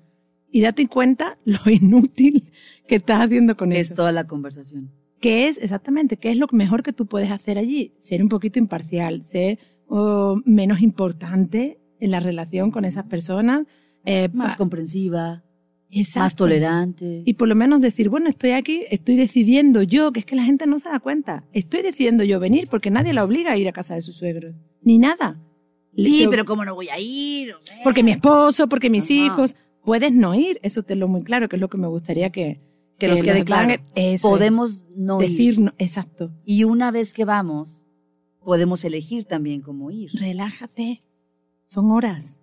Y 0.53 0.61
date 0.61 0.87
cuenta 0.87 1.37
lo 1.45 1.59
inútil 1.69 2.49
que 2.87 2.95
estás 2.95 3.23
haciendo 3.23 3.57
con 3.57 3.73
Es 3.73 3.87
eso. 3.87 3.95
toda 3.95 4.13
la 4.13 4.29
conversación. 4.29 4.93
¿Qué 5.21 5.49
es 5.49 5.59
exactamente? 5.59 6.17
¿Qué 6.17 6.31
es 6.31 6.37
lo 6.37 6.47
mejor 6.53 6.85
que 6.85 6.93
tú 6.93 7.07
puedes 7.07 7.33
hacer 7.33 7.59
allí? 7.59 7.93
Ser 7.99 8.23
un 8.23 8.29
poquito 8.29 8.61
imparcial, 8.61 9.25
ser 9.25 9.59
oh, 9.89 10.41
menos 10.45 10.81
importante 10.81 11.81
en 11.99 12.13
la 12.13 12.21
relación 12.21 12.71
con 12.71 12.85
esas 12.85 13.05
personas. 13.07 13.67
eh, 14.05 14.29
Más 14.33 14.55
comprensiva, 14.55 15.43
Exacto. 15.91 16.21
más 16.21 16.37
tolerante. 16.37 17.23
Y 17.25 17.35
por 17.35 17.49
lo 17.49 17.55
menos 17.55 17.81
decir, 17.81 18.09
bueno, 18.09 18.29
estoy 18.29 18.53
aquí, 18.53 18.85
estoy 18.91 19.17
decidiendo 19.17 19.83
yo, 19.83 20.13
que 20.13 20.21
es 20.21 20.27
que 20.27 20.37
la 20.37 20.45
gente 20.45 20.67
no 20.67 20.79
se 20.79 20.89
da 20.89 21.01
cuenta. 21.01 21.45
Estoy 21.53 21.83
decidiendo 21.83 22.25
yo 22.25 22.39
venir 22.41 22.69
porque 22.71 22.91
nadie 22.91 23.13
la 23.13 23.25
obliga 23.25 23.53
a 23.53 23.57
ir 23.57 23.69
a 23.69 23.73
casa 23.73 23.95
de 23.95 24.01
sus 24.01 24.17
suegros. 24.17 24.55
Ni 24.83 24.99
nada. 24.99 25.41
sí, 25.97 26.27
pero 26.31 26.45
¿cómo 26.45 26.65
no 26.65 26.75
voy 26.75 26.89
a 26.89 26.99
ir? 26.99 27.53
O 27.55 27.61
sea, 27.63 27.77
Porque 27.83 28.03
mi 28.03 28.13
esposo, 28.13 28.69
porque 28.69 28.91
mis 28.91 29.11
hijos. 29.11 29.57
Puedes 29.83 30.13
no 30.13 30.35
ir, 30.35 30.61
eso 30.63 30.83
te 30.83 30.95
lo 30.95 31.09
muy 31.09 31.23
claro, 31.23 31.49
que 31.49 31.57
es 31.57 31.61
lo 31.61 31.71
que 31.71 31.79
me 31.79 31.87
gustaría 31.87 32.29
que... 32.31 32.61
que 32.99 33.09
nos 33.09 33.23
quede 33.23 33.39
los 33.39 33.45
claro. 33.45 33.83
eso 33.95 34.29
Podemos 34.29 34.85
no 34.95 35.19
decir, 35.19 35.55
ir. 35.55 35.59
no, 35.61 35.73
exacto. 35.79 36.33
Y 36.45 36.65
una 36.65 36.91
vez 36.91 37.15
que 37.15 37.25
vamos, 37.25 37.81
podemos 38.45 38.85
elegir 38.85 39.25
también 39.25 39.63
cómo 39.63 39.91
ir. 39.91 40.11
relájate. 40.13 41.03
Son 41.69 41.91
horas. 41.93 42.40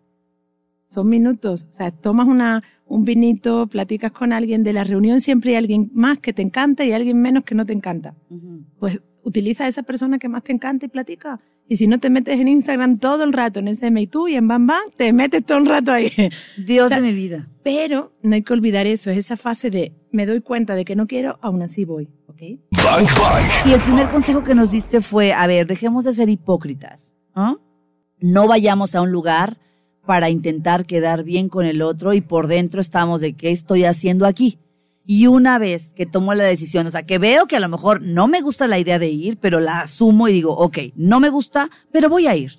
Son 0.88 1.08
minutos. 1.10 1.68
O 1.70 1.74
sea, 1.74 1.92
tomas 1.92 2.28
una, 2.28 2.64
un 2.86 3.04
vinito, 3.04 3.68
platicas 3.68 4.12
con 4.12 4.34
alguien 4.34 4.64
de 4.64 4.74
la 4.74 4.84
reunión, 4.84 5.22
siempre 5.22 5.52
hay 5.52 5.58
alguien 5.58 5.92
más 5.94 6.20
que 6.20 6.34
te 6.34 6.42
encanta 6.42 6.86
y 6.86 6.94
alguien 6.94 7.22
menos 7.22 7.44
que 7.44 7.56
no 7.56 7.66
te 7.66 7.74
encanta. 7.74 8.16
Ujú. 8.30 8.64
Pues 8.80 9.00
utiliza 9.24 9.66
a 9.66 9.68
esa 9.68 9.84
persona 9.84 10.20
que 10.20 10.30
más 10.30 10.44
te 10.44 10.54
encanta 10.54 10.86
y 10.86 10.90
platica. 10.90 11.42
Y 11.68 11.76
si 11.76 11.88
no 11.88 12.00
te 12.00 12.10
metes 12.10 12.40
en 12.40 12.48
Instagram 12.48 12.98
todo 12.98 13.26
el 13.26 13.34
rato, 13.34 13.60
en 13.60 13.68
ese 13.68 13.92
Me 13.92 14.08
Too 14.08 14.30
y 14.30 14.36
en 14.36 14.48
Bam 14.48 14.68
Bam, 14.68 14.84
te 14.96 15.12
metes 15.12 15.46
todo 15.46 15.58
el 15.58 15.66
rato 15.66 15.92
ahí. 15.92 16.10
Dios 16.58 16.86
O 16.86 16.90
sea, 16.90 17.02
de 17.02 17.08
mi 17.08 17.14
vida. 17.14 17.50
Pero 17.62 18.14
no 18.24 18.36
hay 18.36 18.44
que 18.44 18.54
olvidar 18.54 18.88
eso, 18.88 19.12
es 19.12 19.18
esa 19.18 19.36
fase 19.36 19.70
de 19.70 19.94
me 20.12 20.26
doy 20.26 20.40
cuenta 20.40 20.76
de 20.76 20.86
que 20.86 20.96
no 20.96 21.08
quiero, 21.08 21.38
aún 21.42 21.62
así 21.62 21.84
voy. 21.84 22.08
¿Ok? 22.28 22.42
Bang 22.72 23.06
Bang. 23.20 23.68
Y 23.68 23.74
el 23.74 23.82
primer 23.82 24.08
consejo 24.10 24.46
que 24.46 24.56
nos 24.56 24.72
diste 24.72 25.02
fue, 25.02 25.34
a 25.34 25.46
ver, 25.46 25.68
dejemos 25.68 26.06
de 26.06 26.14
ser 26.14 26.30
hipócritas. 26.30 27.14
¿no? 27.36 27.60
No 28.20 28.48
vayamos 28.48 28.96
a 28.96 29.02
un 29.02 29.12
lugar 29.12 29.58
para 30.08 30.32
intentar 30.32 30.88
quedar 30.88 31.24
bien 31.24 31.50
con 31.50 31.68
el 31.68 31.84
otro 31.84 32.14
y 32.14 32.22
por 32.22 32.48
dentro 32.48 32.82
estamos 32.82 33.22
de 33.22 33.34
qué 33.34 33.52
estoy 33.52 33.84
haciendo 33.84 34.26
aquí. 34.26 34.58
Y 35.06 35.28
una 35.28 35.60
vez 35.60 35.94
que 35.94 36.08
tomo 36.08 36.34
la 36.34 36.44
decisión, 36.46 36.88
o 36.88 36.92
sea, 36.92 37.04
que 37.04 37.20
veo 37.20 37.46
que 37.46 37.56
a 37.56 37.60
lo 37.60 37.70
mejor 37.70 38.02
no 38.02 38.28
me 38.28 38.42
gusta 38.42 38.68
la 38.68 38.80
idea 38.80 38.98
de 38.98 39.10
ir, 39.10 39.38
pero 39.38 39.60
la 39.60 39.82
asumo 39.82 40.28
y 40.28 40.34
digo, 40.34 40.58
ok, 40.58 40.80
no 40.96 41.20
me 41.20 41.30
gusta, 41.30 41.70
pero 41.92 42.10
voy 42.10 42.26
a 42.26 42.36
ir. 42.36 42.54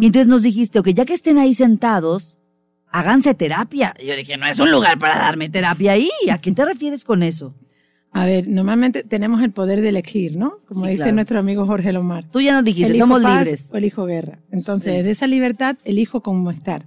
Y 0.00 0.06
entonces 0.06 0.28
nos 0.28 0.42
dijiste, 0.42 0.78
ok, 0.78 0.88
ya 0.90 1.04
que 1.04 1.14
estén 1.14 1.38
ahí 1.38 1.54
sentados, 1.54 2.36
háganse 2.90 3.34
terapia. 3.34 3.94
Y 3.98 4.06
yo 4.06 4.16
dije, 4.16 4.36
no 4.36 4.46
es 4.46 4.58
un 4.60 4.70
lugar 4.70 4.98
para 4.98 5.16
darme 5.16 5.48
terapia 5.48 5.92
ahí. 5.92 6.10
¿A 6.30 6.38
qué 6.38 6.52
te 6.52 6.64
refieres 6.64 7.04
con 7.04 7.22
eso? 7.22 7.54
A 8.16 8.26
ver, 8.26 8.46
normalmente 8.46 9.02
tenemos 9.02 9.42
el 9.42 9.50
poder 9.50 9.80
de 9.80 9.88
elegir, 9.88 10.36
¿no? 10.36 10.58
Como 10.68 10.82
Sí, 10.84 10.90
dice 10.92 11.02
claro. 11.02 11.14
nuestro 11.16 11.38
amigo 11.40 11.66
Jorge 11.66 11.92
Lomar. 11.92 12.24
Tú 12.30 12.40
ya 12.40 12.52
nos 12.52 12.62
dijiste, 12.64 12.90
Elijo 12.92 13.02
somos 13.06 13.22
paz 13.22 13.38
libres. 13.44 13.70
O 13.72 13.76
elijo 13.76 14.04
guerra. 14.06 14.38
Entonces, 14.52 14.94
Sí. 14.98 15.02
de 15.02 15.10
esa 15.10 15.26
libertad, 15.26 15.76
elijo 15.84 16.20
cómo 16.22 16.50
estar. 16.52 16.82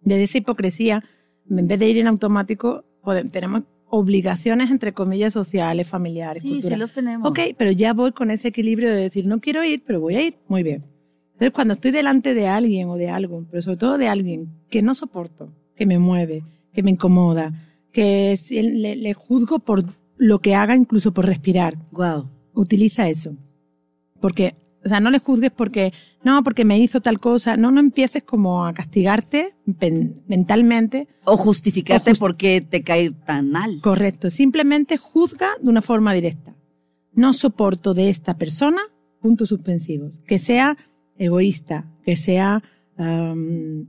Desde 0.00 0.24
esa 0.24 0.38
hipocresía, 0.38 1.04
en 1.48 1.68
vez 1.68 1.78
de 1.78 1.88
ir 1.88 1.98
en 1.98 2.08
automático, 2.08 2.84
tenemos 3.30 3.62
obligaciones, 3.88 4.70
entre 4.72 4.92
comillas, 4.92 5.32
sociales, 5.32 5.86
familiares, 5.86 6.42
Sí, 6.42 6.48
sí 6.48 6.54
culturales. 6.54 6.78
los 6.80 6.92
tenemos. 6.92 7.30
Ok, 7.30 7.38
pero 7.56 7.70
ya 7.70 7.92
voy 7.92 8.10
con 8.10 8.32
ese 8.32 8.48
equilibrio 8.48 8.88
de 8.90 8.96
decir, 8.96 9.26
no 9.26 9.38
quiero 9.40 9.62
ir, 9.62 9.84
pero 9.86 10.00
voy 10.00 10.16
a 10.16 10.22
ir. 10.22 10.34
Muy 10.48 10.64
bien. 10.64 10.82
Entonces, 11.34 11.52
cuando 11.52 11.74
estoy 11.74 11.92
delante 11.92 12.34
de 12.34 12.48
alguien 12.48 12.88
o 12.88 12.96
de 12.96 13.10
algo, 13.10 13.44
pero 13.48 13.60
sobre 13.62 13.76
todo 13.76 13.96
de 13.96 14.08
alguien 14.08 14.48
que 14.70 14.82
no 14.82 14.94
soporto, 14.96 15.52
que 15.76 15.86
me 15.86 16.00
mueve, 16.00 16.42
que 16.72 16.82
me 16.82 16.90
incomoda, 16.90 17.52
que 17.92 18.34
le 18.96 19.14
juzgo 19.14 19.60
por 19.60 19.84
lo 20.22 20.38
que 20.40 20.54
haga, 20.54 20.74
incluso 20.76 21.12
por 21.12 21.26
respirar, 21.26 21.76
Wow. 21.92 22.28
utiliza 22.54 23.08
eso. 23.08 23.36
Porque, 24.20 24.54
o 24.84 24.88
sea, 24.88 25.00
no 25.00 25.10
le 25.10 25.18
juzgues 25.18 25.50
porque, 25.50 25.92
no, 26.24 26.42
porque 26.44 26.64
me 26.64 26.78
hizo 26.78 27.00
tal 27.00 27.18
cosa. 27.20 27.56
No, 27.56 27.70
no 27.70 27.80
empieces 27.80 28.22
como 28.22 28.64
a 28.66 28.72
castigarte 28.72 29.54
mentalmente. 30.28 31.08
O 31.24 31.36
justificarte 31.36 32.10
O 32.10 32.14
justi- 32.14 32.18
por 32.20 32.36
qué 32.36 32.60
te 32.60 32.82
cae 32.82 33.10
tan 33.10 33.50
mal. 33.50 33.80
Correcto. 33.80 34.30
Simplemente 34.30 34.96
juzga 34.96 35.48
de 35.60 35.68
una 35.68 35.82
forma 35.82 36.12
directa. 36.14 36.54
No 37.14 37.32
soporto 37.32 37.94
de 37.94 38.08
esta 38.08 38.38
persona, 38.38 38.80
puntos 39.20 39.48
suspensivos. 39.50 40.20
Que 40.26 40.38
sea 40.38 40.76
egoísta, 41.18 41.86
que 42.04 42.16
sea 42.16 42.62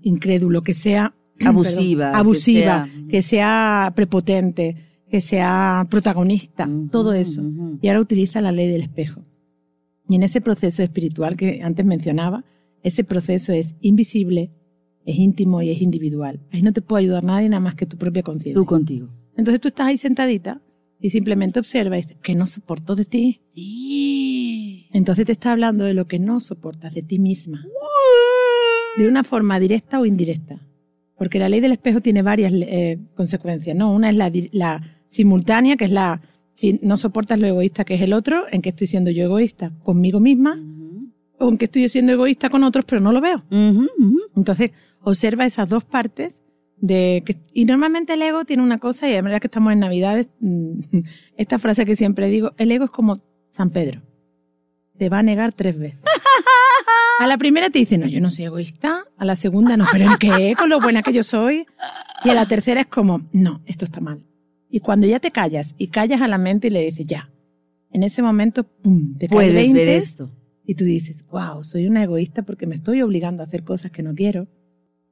incrédulo, 0.01 0.61
que 0.63 0.73
sea 0.73 1.13
Abusiva, 1.45 2.05
perdón, 2.05 2.13
que 2.13 2.19
abusiva, 2.19 2.85
sea- 2.85 2.89
que 3.09 3.21
sea 3.21 3.93
prepotente, 3.95 4.75
que 5.13 5.21
sea 5.21 5.85
protagonista, 5.91 6.67
todo 6.89 7.13
eso. 7.13 7.43
Y 7.83 7.87
ahora 7.87 8.01
utiliza 8.01 8.41
la 8.41 8.51
ley 8.51 8.67
del 8.67 8.81
espejo. 8.81 9.21
Y 10.09 10.15
en 10.15 10.23
ese 10.23 10.41
proceso 10.41 10.81
espiritual 10.81 11.37
que 11.37 11.61
antes 11.61 11.85
mencionaba, 11.85 12.43
ese 12.81 13.03
proceso 13.03 13.53
es 13.53 13.75
invisible, 13.79 14.49
es 15.05 15.15
íntimo 15.15 15.61
y 15.61 15.69
es 15.69 15.83
individual. 15.83 16.41
Ahí 16.51 16.63
no 16.63 16.73
te 16.73 16.81
puede 16.81 17.03
ayudar 17.03 17.23
nadie 17.23 17.47
nada 17.47 17.59
más 17.59 17.75
que 17.75 17.85
tu 17.85 17.95
propia 17.95 18.23
conciencia. 18.23 18.59
Tú 18.59 18.65
contigo. 18.65 19.07
Entonces 19.37 19.61
tú 19.61 19.67
estás 19.67 19.85
ahí 19.85 19.97
sentadita 19.97 20.63
y 20.99 21.11
simplemente 21.11 21.59
observa 21.59 21.95
y 21.95 22.01
dices, 22.01 22.17
que 22.23 22.33
no 22.33 22.47
soporto 22.47 22.95
de 22.95 23.05
ti. 23.05 24.89
Entonces 24.93 25.27
te 25.27 25.33
está 25.33 25.51
hablando 25.51 25.83
de 25.83 25.93
lo 25.93 26.07
que 26.07 26.17
no 26.17 26.39
soportas 26.39 26.95
de 26.95 27.03
ti 27.03 27.19
misma. 27.19 27.63
De 28.97 29.07
una 29.07 29.23
forma 29.23 29.59
directa 29.59 29.99
o 29.99 30.07
indirecta. 30.07 30.59
Porque 31.19 31.37
la 31.37 31.49
ley 31.49 31.59
del 31.59 31.73
espejo 31.73 32.01
tiene 32.01 32.23
varias 32.23 32.51
eh, 32.51 32.97
consecuencias, 33.13 33.77
¿no? 33.77 33.93
Una 33.93 34.09
es 34.09 34.15
la 34.15 34.81
simultánea, 35.13 35.77
que 35.77 35.85
es 35.85 35.91
la, 35.91 36.21
si 36.55 36.79
no 36.81 36.97
soportas 36.97 37.39
lo 37.39 37.47
egoísta 37.47 37.85
que 37.85 37.95
es 37.95 38.01
el 38.01 38.13
otro, 38.13 38.45
en 38.51 38.61
que 38.61 38.69
estoy 38.69 38.87
siendo 38.87 39.11
yo 39.11 39.23
egoísta 39.23 39.71
conmigo 39.83 40.19
misma, 40.19 40.59
o 41.39 41.49
en 41.49 41.57
que 41.57 41.65
estoy 41.65 41.87
siendo 41.87 42.13
egoísta 42.13 42.49
con 42.49 42.63
otros, 42.63 42.83
pero 42.85 42.99
no 42.99 43.11
lo 43.11 43.21
veo. 43.21 43.43
Entonces, 44.35 44.71
observa 45.01 45.45
esas 45.45 45.69
dos 45.69 45.83
partes 45.83 46.41
de 46.77 47.23
que, 47.25 47.37
y 47.53 47.65
normalmente 47.65 48.13
el 48.13 48.21
ego 48.23 48.43
tiene 48.43 48.63
una 48.63 48.79
cosa, 48.79 49.07
y 49.07 49.13
de 49.13 49.21
verdad 49.21 49.39
que 49.39 49.47
estamos 49.47 49.71
en 49.71 49.79
Navidades, 49.79 50.27
mm, 50.39 50.79
esta 51.37 51.59
frase 51.59 51.85
que 51.85 51.95
siempre 51.95 52.27
digo, 52.27 52.53
el 52.57 52.71
ego 52.71 52.85
es 52.85 52.91
como 52.91 53.21
San 53.51 53.69
Pedro. 53.69 54.01
Te 54.97 55.09
va 55.09 55.19
a 55.19 55.23
negar 55.23 55.53
tres 55.53 55.77
veces. 55.77 56.01
A 57.19 57.27
la 57.27 57.37
primera 57.37 57.69
te 57.69 57.79
dice, 57.79 57.97
no, 57.97 58.07
yo 58.07 58.19
no 58.19 58.29
soy 58.31 58.45
egoísta. 58.45 59.05
A 59.17 59.25
la 59.25 59.35
segunda, 59.35 59.77
no, 59.77 59.85
pero 59.91 60.05
¿en 60.05 60.17
qué? 60.17 60.55
Con 60.57 60.69
lo 60.69 60.79
buena 60.79 61.03
que 61.03 61.13
yo 61.13 61.23
soy. 61.23 61.65
Y 62.25 62.29
a 62.29 62.33
la 62.33 62.47
tercera 62.47 62.81
es 62.81 62.87
como, 62.87 63.21
no, 63.31 63.61
esto 63.65 63.85
está 63.85 64.01
mal. 64.01 64.23
Y 64.73 64.79
cuando 64.79 65.05
ya 65.05 65.19
te 65.19 65.29
callas 65.29 65.75
y 65.77 65.89
callas 65.89 66.19
a 66.23 66.27
la 66.27 66.39
mente 66.39 66.65
y 66.65 66.71
le 66.71 66.81
dices, 66.83 67.05
ya, 67.05 67.29
en 67.91 68.01
ese 68.01 68.23
momento, 68.23 68.63
pum, 68.63 69.13
te 69.19 69.29
Puedes 69.29 69.53
ver 69.53 69.65
20 69.65 69.95
esto. 69.97 70.31
y 70.65 70.73
tú 70.73 70.83
dices, 70.83 71.23
wow, 71.29 71.63
soy 71.63 71.85
una 71.85 72.03
egoísta 72.03 72.41
porque 72.41 72.65
me 72.65 72.73
estoy 72.73 73.03
obligando 73.03 73.43
a 73.43 73.45
hacer 73.45 73.63
cosas 73.63 73.91
que 73.91 74.01
no 74.01 74.15
quiero, 74.15 74.47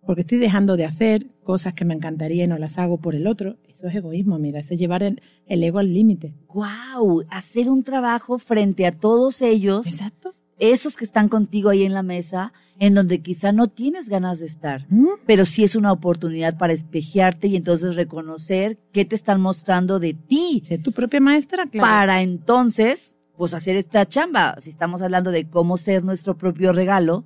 porque 0.03 0.21
estoy 0.21 0.39
dejando 0.39 0.77
de 0.77 0.85
hacer 0.85 1.27
cosas 1.43 1.75
que 1.75 1.85
me 1.85 1.93
encantaría 1.93 2.45
y 2.45 2.47
no 2.47 2.57
las 2.57 2.79
hago 2.79 2.97
por 2.97 3.13
el 3.13 3.27
otro. 3.27 3.57
Eso 3.71 3.87
es 3.87 3.93
egoísmo, 3.93 4.39
mira, 4.39 4.61
eso 4.61 4.73
es 4.73 4.79
llevar 4.79 5.03
el, 5.03 5.21
el 5.45 5.63
ego 5.63 5.77
al 5.77 5.93
límite. 5.93 6.33
Wow, 6.51 7.25
hacer 7.29 7.69
un 7.69 7.83
trabajo 7.83 8.39
frente 8.39 8.87
a 8.87 8.91
todos 8.91 9.43
ellos, 9.43 9.85
Exacto. 9.85 10.33
Esos 10.61 10.95
que 10.95 11.03
están 11.03 11.27
contigo 11.27 11.69
ahí 11.69 11.83
en 11.83 11.93
la 11.93 12.03
mesa, 12.03 12.53
en 12.79 12.93
donde 12.93 13.19
quizá 13.19 13.51
no 13.51 13.67
tienes 13.67 14.09
ganas 14.09 14.39
de 14.39 14.45
estar, 14.45 14.85
¿Mm? 14.89 15.07
pero 15.25 15.45
sí 15.45 15.63
es 15.63 15.75
una 15.75 15.91
oportunidad 15.91 16.57
para 16.57 16.71
espejearte 16.71 17.47
y 17.47 17.55
entonces 17.55 17.95
reconocer 17.95 18.77
qué 18.93 19.03
te 19.03 19.15
están 19.15 19.41
mostrando 19.41 19.99
de 19.99 20.13
ti, 20.13 20.61
Sé 20.63 20.77
tu 20.77 20.91
propia 20.91 21.19
maestra, 21.19 21.65
claro. 21.65 21.87
para 21.87 22.21
entonces, 22.21 23.17
pues 23.35 23.55
hacer 23.55 23.75
esta 23.75 24.07
chamba. 24.07 24.55
Si 24.59 24.69
estamos 24.69 25.01
hablando 25.01 25.31
de 25.31 25.49
cómo 25.49 25.77
ser 25.77 26.03
nuestro 26.03 26.37
propio 26.37 26.73
regalo, 26.73 27.25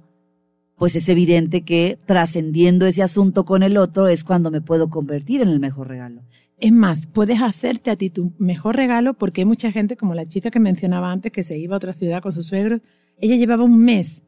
pues 0.77 0.95
es 0.95 1.09
evidente 1.09 1.61
que 1.63 1.99
trascendiendo 2.05 2.85
ese 2.85 3.03
asunto 3.03 3.43
con 3.43 3.63
el 3.63 3.75
otro 3.77 4.07
es 4.07 4.23
cuando 4.23 4.49
me 4.49 4.61
puedo 4.61 4.89
convertir 4.89 5.41
en 5.41 5.49
el 5.49 5.59
mejor 5.59 5.89
regalo. 5.89 6.21
Es 6.57 6.71
más, 6.71 7.07
puedes 7.07 7.41
hacerte 7.41 7.91
a 7.91 7.97
ti 7.97 8.09
tu 8.09 8.31
mejor 8.37 8.77
regalo 8.77 9.13
porque 9.13 9.41
hay 9.41 9.45
mucha 9.45 9.73
gente, 9.73 9.97
como 9.97 10.13
la 10.13 10.25
chica 10.25 10.51
que 10.51 10.59
mencionaba 10.59 11.11
antes, 11.11 11.33
que 11.33 11.43
se 11.43 11.57
iba 11.57 11.75
a 11.75 11.77
otra 11.77 11.91
ciudad 11.91 12.21
con 12.21 12.31
sus 12.31 12.47
suegros. 12.47 12.81
Ella 13.19 13.35
llevaba 13.35 13.63
un 13.63 13.77
mes 13.79 14.21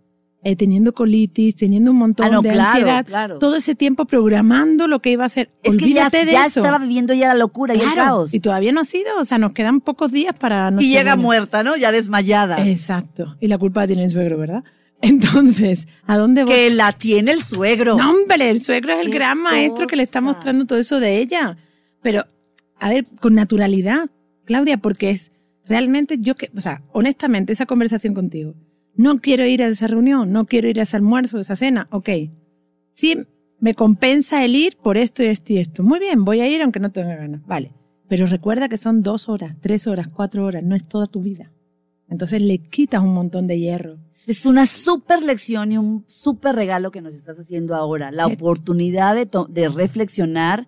eh, 0.43 0.55
teniendo 0.55 0.93
colitis, 0.93 1.55
teniendo 1.55 1.91
un 1.91 1.97
montón 1.97 2.27
Ah, 2.27 2.29
no, 2.29 2.41
de 2.41 2.49
claro, 2.51 2.69
ansiedad, 2.69 3.05
claro. 3.05 3.39
todo 3.39 3.55
ese 3.57 3.75
tiempo 3.75 4.05
programando 4.05 4.87
lo 4.87 4.99
que 5.01 5.11
iba 5.11 5.23
a 5.23 5.27
hacer. 5.27 5.49
Es 5.63 5.75
que 5.77 5.89
ya, 5.89 6.05
Olvídate 6.05 6.25
de 6.25 6.31
ya 6.31 6.45
eso. 6.45 6.61
estaba 6.61 6.77
viviendo 6.79 7.13
ya 7.13 7.27
la 7.29 7.33
locura 7.33 7.75
y 7.75 7.79
el 7.79 7.93
caos. 7.93 8.33
Y 8.33 8.39
todavía 8.39 8.71
no 8.71 8.81
ha 8.81 8.85
sido, 8.85 9.19
o 9.19 9.23
sea, 9.25 9.37
nos 9.39 9.51
quedan 9.53 9.81
pocos 9.81 10.11
días 10.11 10.35
para... 10.37 10.71
Y 10.79 10.89
llega 10.89 11.15
muerta, 11.15 11.63
¿no? 11.63 11.75
Ya 11.75 11.91
desmayada. 11.91 12.65
Exacto. 12.67 13.35
Y 13.41 13.47
la 13.47 13.57
culpa 13.57 13.81
la 13.81 13.87
tiene 13.87 14.03
el 14.05 14.09
suegro, 14.09 14.37
¿verdad? 14.37 14.63
Entonces, 15.01 15.87
¿a 16.05 16.17
dónde 16.17 16.43
voy? 16.43 16.53
que 16.53 16.69
la 16.69 16.91
tiene 16.93 17.31
el 17.31 17.43
suegro. 17.43 17.97
No, 17.97 18.09
hombre, 18.11 18.49
el 18.49 18.63
suegro 18.63 18.93
es 18.93 19.05
el 19.05 19.11
gran 19.13 19.37
maestro 19.39 19.85
que 19.85 19.95
le 19.95 20.03
está 20.03 20.21
mostrando 20.21 20.65
todo 20.65 20.79
eso 20.79 20.99
de 20.99 21.17
ella. 21.19 21.57
Pero, 22.01 22.25
a 22.79 22.89
ver, 22.89 23.05
con 23.19 23.33
naturalidad, 23.33 24.09
Claudia, 24.45 24.77
porque 24.77 25.09
es 25.09 25.31
realmente 25.65 26.17
yo 26.19 26.35
que, 26.35 26.49
o 26.55 26.61
sea, 26.61 26.83
honestamente, 26.93 27.51
esa 27.53 27.65
conversación 27.65 28.13
contigo. 28.13 28.55
No 28.97 29.19
quiero 29.19 29.45
ir 29.45 29.63
a 29.63 29.67
esa 29.67 29.87
reunión, 29.87 30.31
no 30.31 30.45
quiero 30.45 30.67
ir 30.67 30.79
a 30.79 30.83
ese 30.83 30.97
almuerzo, 30.97 31.37
a 31.37 31.41
esa 31.41 31.55
cena, 31.55 31.87
ok. 31.91 32.09
Sí, 32.95 33.15
me 33.59 33.75
compensa 33.75 34.43
el 34.43 34.55
ir 34.55 34.75
por 34.77 34.97
esto 34.97 35.23
y 35.23 35.27
esto 35.27 35.53
y 35.53 35.57
esto. 35.59 35.83
Muy 35.83 35.99
bien, 35.99 36.25
voy 36.25 36.41
a 36.41 36.47
ir 36.47 36.61
aunque 36.61 36.79
no 36.79 36.91
tenga 36.91 37.15
ganas. 37.15 37.45
Vale. 37.45 37.73
Pero 38.09 38.25
recuerda 38.25 38.69
que 38.69 38.77
son 38.77 39.03
dos 39.03 39.29
horas, 39.29 39.55
tres 39.61 39.85
horas, 39.85 40.07
cuatro 40.07 40.45
horas, 40.45 40.63
no 40.63 40.75
es 40.75 40.87
toda 40.87 41.07
tu 41.07 41.21
vida. 41.21 41.51
Entonces 42.09 42.41
le 42.41 42.57
quitas 42.57 43.03
un 43.03 43.13
montón 43.13 43.47
de 43.47 43.59
hierro. 43.59 43.97
Es 44.25 44.45
una 44.45 44.65
súper 44.65 45.23
lección 45.23 45.71
y 45.71 45.77
un 45.77 46.03
súper 46.07 46.55
regalo 46.55 46.91
que 46.91 47.01
nos 47.01 47.15
estás 47.15 47.37
haciendo 47.39 47.75
ahora. 47.75 48.11
La 48.11 48.27
oportunidad 48.27 49.15
de, 49.15 49.29
de 49.49 49.69
reflexionar. 49.69 50.67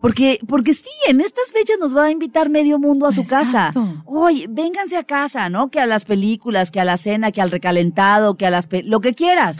Porque, 0.00 0.38
porque 0.48 0.72
sí, 0.72 0.88
en 1.08 1.20
estas 1.20 1.52
fechas 1.52 1.76
nos 1.78 1.94
va 1.94 2.06
a 2.06 2.10
invitar 2.10 2.48
medio 2.48 2.78
mundo 2.78 3.06
a 3.06 3.12
su 3.12 3.20
casa. 3.28 3.70
Oye, 4.06 4.46
vénganse 4.48 4.96
a 4.96 5.04
casa, 5.04 5.50
¿no? 5.50 5.70
Que 5.70 5.78
a 5.78 5.84
las 5.84 6.06
películas, 6.06 6.70
que 6.70 6.80
a 6.80 6.84
la 6.86 6.96
cena, 6.96 7.32
que 7.32 7.42
al 7.42 7.50
recalentado, 7.50 8.36
que 8.38 8.46
a 8.46 8.50
las, 8.50 8.66
pe- 8.66 8.82
lo 8.82 9.00
que 9.00 9.12
quieras, 9.12 9.58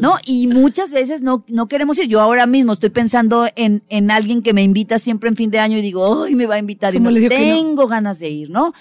¿no? 0.00 0.16
Y 0.24 0.46
muchas 0.46 0.92
veces 0.92 1.22
no, 1.22 1.44
no 1.46 1.68
queremos 1.68 1.98
ir. 1.98 2.08
Yo 2.08 2.20
ahora 2.22 2.46
mismo 2.46 2.72
estoy 2.72 2.88
pensando 2.88 3.46
en, 3.54 3.82
en 3.90 4.10
alguien 4.10 4.40
que 4.40 4.54
me 4.54 4.62
invita 4.62 4.98
siempre 4.98 5.28
en 5.28 5.36
fin 5.36 5.50
de 5.50 5.58
año 5.58 5.76
y 5.76 5.82
digo, 5.82 6.24
ay, 6.24 6.34
me 6.36 6.46
va 6.46 6.54
a 6.54 6.58
invitar 6.58 6.94
y 6.94 6.96
¿Cómo 6.98 7.10
no 7.10 7.16
tengo 7.28 7.86
ganas 7.86 8.18
de 8.18 8.30
ir, 8.30 8.48
¿no? 8.48 8.72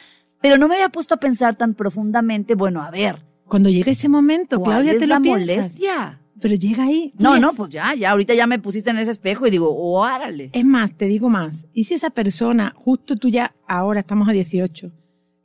Pero 0.42 0.58
no 0.58 0.70
me 0.70 0.76
había 0.76 0.90
puesto 0.90 1.16
a 1.16 1.18
pensar 1.18 1.56
tan 1.56 1.74
profundamente, 1.74 2.56
bueno, 2.56 2.82
a 2.82 2.90
ver, 2.90 3.22
Cuando 3.48 3.68
llega 3.70 3.92
ese 3.92 4.08
momento, 4.08 4.60
¿cuál 4.62 4.78
Claudia, 4.78 4.94
es 4.94 5.00
te 5.00 5.08
la 5.08 5.16
lo 5.18 5.22
piensas. 5.24 5.48
molestia? 5.58 6.21
Pero 6.42 6.56
llega 6.56 6.84
ahí. 6.86 7.14
No, 7.20 7.38
no, 7.38 7.52
es- 7.52 7.56
pues 7.56 7.70
ya, 7.70 7.94
ya, 7.94 8.12
ahorita 8.12 8.34
ya 8.34 8.48
me 8.48 8.58
pusiste 8.60 8.90
en 8.90 8.98
ese 8.98 9.12
espejo 9.12 9.46
y 9.48 9.52
digo, 9.52 9.74
órale. 9.76 10.50
Es 10.54 10.66
más, 10.66 10.98
te 10.98 11.06
digo 11.06 11.30
más. 11.30 11.66
¿Y 11.74 11.84
si 11.84 11.94
esa 11.94 12.10
persona, 12.10 12.74
justo 12.76 13.16
tú 13.16 13.30
ya, 13.30 13.54
ahora 13.68 14.00
estamos 14.02 14.28
a 14.28 14.32
18, 14.32 14.92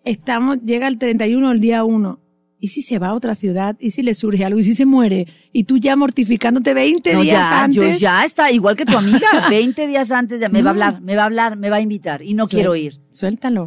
estamos, 0.05 0.59
llega 0.65 0.89
el 0.89 0.99
31 0.99 1.53
el 1.53 1.61
día 1.61 1.85
1, 1.85 2.21
¿y 2.59 2.69
si 2.69 2.81
se 2.81 2.99
va 2.99 3.09
a 3.09 3.15
otra 3.15 3.35
ciudad? 3.35 3.77
¿Y 3.79 3.91
si 3.91 4.03
le 4.03 4.15
surge 4.15 4.45
algo? 4.45 4.59
¿Y 4.59 4.65
si 4.65 4.75
se 4.75 4.87
muere? 4.87 5.27
Y 5.53 5.65
tú 5.65 5.77
ya 5.77 5.97
mortificándote 5.97 6.73
20 6.73 7.13
No, 7.13 7.21
días 7.23 7.37
ya, 7.37 7.65
antes. 7.65 7.77
yo 7.77 7.99
ya 7.99 8.25
está, 8.25 8.51
igual 8.51 8.75
que 8.77 8.87
tu 8.87 8.97
amiga, 8.97 9.29
20 9.51 9.87
días 9.87 10.11
antes 10.11 10.41
ya 10.41 10.49
me 10.49 10.63
va 10.63 10.71
a 10.71 10.73
hablar, 10.73 11.01
me 11.03 11.15
va 11.17 11.23
a 11.23 11.27
hablar, 11.27 11.57
me 11.57 11.69
va 11.69 11.77
a 11.77 11.81
invitar 11.83 12.23
y 12.23 12.33
no 12.33 12.45
Suel- 12.47 12.51
quiero 12.51 12.75
ir. 12.75 13.01
Suéltalo. 13.11 13.67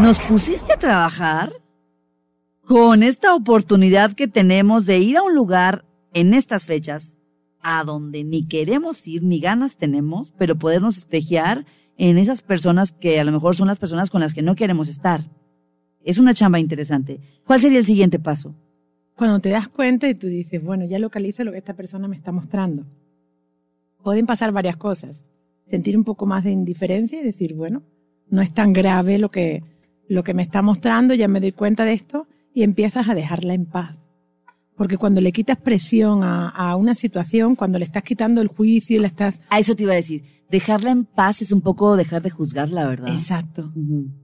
Nos 0.00 0.20
pusiste 0.20 0.74
a 0.74 0.78
trabajar 0.78 1.52
con 2.64 3.02
esta 3.02 3.34
oportunidad 3.34 4.12
que 4.12 4.28
tenemos 4.28 4.84
de 4.86 4.98
ir 4.98 5.16
a 5.16 5.22
un 5.22 5.34
lugar 5.34 5.84
en 6.12 6.34
estas 6.34 6.66
fechas 6.66 7.18
a 7.60 7.84
donde 7.84 8.24
ni 8.24 8.46
queremos 8.46 9.06
ir 9.06 9.22
ni 9.22 9.40
ganas 9.40 9.76
tenemos, 9.76 10.32
pero 10.38 10.58
podernos 10.58 10.96
espejear 10.96 11.66
en 11.96 12.16
esas 12.16 12.42
personas 12.42 12.92
que 12.92 13.18
a 13.18 13.24
lo 13.24 13.32
mejor 13.32 13.56
son 13.56 13.68
las 13.68 13.78
personas 13.78 14.10
con 14.10 14.20
las 14.20 14.32
que 14.32 14.42
no 14.42 14.54
queremos 14.54 14.88
estar. 14.88 15.24
Es 16.04 16.18
una 16.18 16.32
chamba 16.32 16.60
interesante. 16.60 17.20
¿Cuál 17.44 17.60
sería 17.60 17.78
el 17.78 17.86
siguiente 17.86 18.18
paso? 18.18 18.54
Cuando 19.16 19.40
te 19.40 19.50
das 19.50 19.68
cuenta 19.68 20.08
y 20.08 20.14
tú 20.14 20.28
dices, 20.28 20.62
bueno, 20.62 20.86
ya 20.86 20.98
localizo 20.98 21.42
lo 21.42 21.50
que 21.50 21.58
esta 21.58 21.74
persona 21.74 22.06
me 22.06 22.16
está 22.16 22.30
mostrando. 22.30 22.86
pueden 24.02 24.26
pasar 24.26 24.52
varias 24.52 24.76
cosas. 24.76 25.24
Sentir 25.66 25.98
un 25.98 26.04
poco 26.04 26.24
más 26.24 26.44
de 26.44 26.50
indiferencia 26.52 27.20
y 27.20 27.24
decir, 27.24 27.54
bueno, 27.54 27.82
no 28.30 28.40
es 28.42 28.54
tan 28.54 28.72
grave 28.72 29.18
lo 29.18 29.30
que, 29.30 29.64
lo 30.08 30.22
que 30.22 30.34
me 30.34 30.42
está 30.42 30.62
mostrando, 30.62 31.14
ya 31.14 31.28
me 31.28 31.40
doy 31.40 31.52
cuenta 31.52 31.84
de 31.84 31.94
esto 31.94 32.26
y 32.54 32.62
empiezas 32.62 33.08
a 33.08 33.14
dejarla 33.14 33.54
en 33.54 33.66
paz. 33.66 34.07
Porque 34.78 34.96
cuando 34.96 35.20
le 35.20 35.32
quitas 35.32 35.58
presión 35.58 36.22
a, 36.22 36.48
a 36.48 36.74
una 36.76 36.94
situación, 36.94 37.54
cuando 37.56 37.78
le 37.78 37.84
estás 37.84 38.02
quitando 38.04 38.40
el 38.40 38.48
juicio 38.48 38.96
y 38.96 39.00
le 39.00 39.08
estás... 39.08 39.40
A 39.50 39.58
eso 39.58 39.74
te 39.74 39.82
iba 39.82 39.92
a 39.92 39.96
decir. 39.96 40.22
Dejarla 40.50 40.92
en 40.92 41.04
paz 41.04 41.42
es 41.42 41.52
un 41.52 41.60
poco 41.60 41.96
dejar 41.96 42.22
de 42.22 42.30
juzgarla, 42.30 42.86
¿verdad? 42.86 43.08
Exacto. 43.12 43.70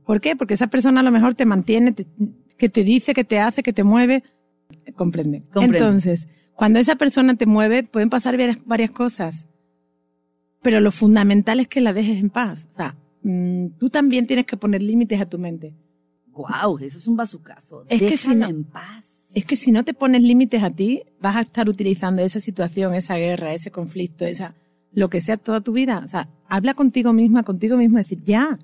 ¿Por 0.06 0.20
qué? 0.22 0.36
Porque 0.36 0.54
esa 0.54 0.68
persona 0.68 1.00
a 1.00 1.02
lo 1.02 1.10
mejor 1.10 1.34
te 1.34 1.44
mantiene, 1.44 1.92
te- 1.92 2.06
que 2.56 2.68
te 2.70 2.84
dice, 2.84 3.12
que 3.12 3.24
te 3.24 3.40
hace, 3.40 3.62
que 3.62 3.72
te 3.74 3.84
mueve. 3.84 4.22
Comprende. 4.96 5.42
Comprendo. 5.52 5.76
Entonces, 5.86 6.28
cuando 6.54 6.78
esa 6.78 6.94
persona 6.94 7.34
te 7.36 7.46
mueve, 7.46 7.82
pueden 7.82 8.08
pasar 8.08 8.38
varias, 8.38 8.64
varias 8.64 8.90
cosas. 8.92 9.46
Pero 10.62 10.80
lo 10.80 10.92
fundamental 10.92 11.60
es 11.60 11.68
que 11.68 11.80
la 11.80 11.92
dejes 11.92 12.18
en 12.18 12.30
paz. 12.30 12.66
O 12.70 12.74
sea, 12.74 12.96
mm, 13.22 13.70
tú 13.78 13.90
también 13.90 14.26
tienes 14.26 14.46
que 14.46 14.56
poner 14.56 14.82
límites 14.82 15.20
a 15.20 15.26
tu 15.26 15.38
mente. 15.38 15.74
Guau, 16.32 16.78
eso 16.78 16.96
es 16.98 17.06
un 17.06 17.16
bazucazo. 17.16 17.84
Es 17.88 18.00
que 18.00 18.16
si 18.16 18.28
Déjala 18.28 18.46
no- 18.48 18.56
en 18.58 18.64
paz. 18.64 19.23
Es 19.34 19.44
que 19.44 19.56
si 19.56 19.72
no 19.72 19.84
te 19.84 19.94
pones 19.94 20.22
límites 20.22 20.62
a 20.62 20.70
ti, 20.70 21.02
vas 21.20 21.36
a 21.36 21.40
estar 21.40 21.68
utilizando 21.68 22.22
esa 22.22 22.38
situación, 22.40 22.94
esa 22.94 23.16
guerra, 23.16 23.52
ese 23.52 23.70
conflicto, 23.70 24.24
esa, 24.24 24.54
lo 24.92 25.10
que 25.10 25.20
sea 25.20 25.36
toda 25.36 25.60
tu 25.60 25.72
vida. 25.72 26.00
O 26.04 26.08
sea, 26.08 26.28
habla 26.48 26.72
contigo 26.74 27.12
misma, 27.12 27.42
contigo 27.42 27.76
mismo, 27.76 27.98
decir, 27.98 28.20
ya. 28.22 28.58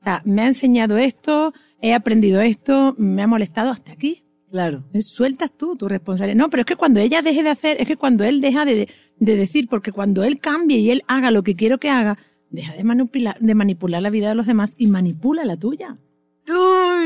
O 0.00 0.02
sea, 0.02 0.20
me 0.26 0.42
ha 0.42 0.46
enseñado 0.46 0.98
esto, 0.98 1.54
he 1.80 1.94
aprendido 1.94 2.40
esto, 2.42 2.94
me 2.98 3.22
ha 3.22 3.26
molestado 3.26 3.70
hasta 3.70 3.92
aquí. 3.92 4.22
Claro. 4.50 4.84
Es- 4.92 5.08
Sueltas 5.08 5.50
tú 5.56 5.76
tu 5.76 5.88
responsabilidad. 5.88 6.36
No, 6.38 6.50
pero 6.50 6.60
es 6.62 6.66
que 6.66 6.76
cuando 6.76 7.00
ella 7.00 7.22
deje 7.22 7.42
de 7.42 7.48
hacer, 7.48 7.80
es 7.80 7.88
que 7.88 7.96
cuando 7.96 8.24
él 8.24 8.42
deja 8.42 8.66
de, 8.66 8.88
de 9.18 9.36
decir, 9.36 9.66
porque 9.70 9.92
cuando 9.92 10.24
él 10.24 10.38
cambie 10.40 10.78
y 10.78 10.90
él 10.90 11.02
haga 11.06 11.30
lo 11.30 11.42
que 11.42 11.54
quiero 11.56 11.78
que 11.78 11.88
haga, 11.88 12.18
deja 12.50 12.74
de 12.74 12.84
manipular, 12.84 13.38
de 13.40 13.54
manipular 13.54 14.02
la 14.02 14.10
vida 14.10 14.28
de 14.28 14.34
los 14.34 14.46
demás 14.46 14.74
y 14.76 14.88
manipula 14.88 15.46
la 15.46 15.56
tuya. 15.56 15.96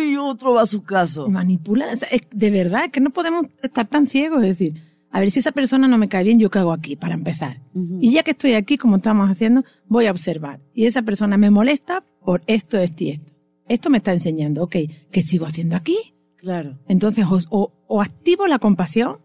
Uy, 0.07 0.17
otro 0.17 0.53
bazucazo. 0.53 1.29
Manipula, 1.29 1.87
o 1.93 1.97
sea, 1.97 2.09
es- 2.11 2.23
de 2.33 2.51
verdad, 2.51 2.91
que 2.91 3.01
no 3.01 3.11
podemos 3.11 3.47
estar 3.63 3.87
tan 3.87 4.07
ciegos, 4.07 4.43
es 4.43 4.59
decir, 4.59 4.75
a 5.11 5.21
ver 5.21 5.31
si 5.31 5.39
esa 5.41 5.53
persona 5.53 5.89
no 5.89 5.99
me 5.99 6.09
cae 6.09 6.25
bien, 6.25 6.39
yo 6.39 6.51
qué 6.51 6.59
hago 6.59 6.73
aquí 6.73 6.97
para 6.97 7.15
empezar. 7.15 7.61
Ujú. 7.75 7.99
Y 8.03 8.13
ya 8.13 8.23
que 8.23 8.33
estoy 8.33 8.53
aquí, 8.55 8.77
como 8.77 8.97
estamos 8.97 9.31
haciendo, 9.31 9.65
voy 9.87 10.07
a 10.07 10.11
observar. 10.11 10.61
Y 10.75 10.85
esa 10.87 11.03
persona 11.03 11.37
me 11.39 11.51
molesta 11.51 12.03
por 12.25 12.43
esto, 12.47 12.79
esto 12.79 13.05
y 13.05 13.11
esto. 13.11 13.33
Esto 13.69 13.91
me 13.91 13.99
está 13.99 14.13
enseñando, 14.13 14.63
ok, 14.63 14.77
¿qué 15.11 15.23
sigo 15.23 15.47
haciendo 15.47 15.75
aquí? 15.77 15.97
Claro. 16.37 16.79
Entonces, 16.89 17.25
o, 17.29 17.39
o- 17.51 17.73
o 17.89 18.03
activo 18.03 18.47
la 18.47 18.59
compasión, 18.59 19.19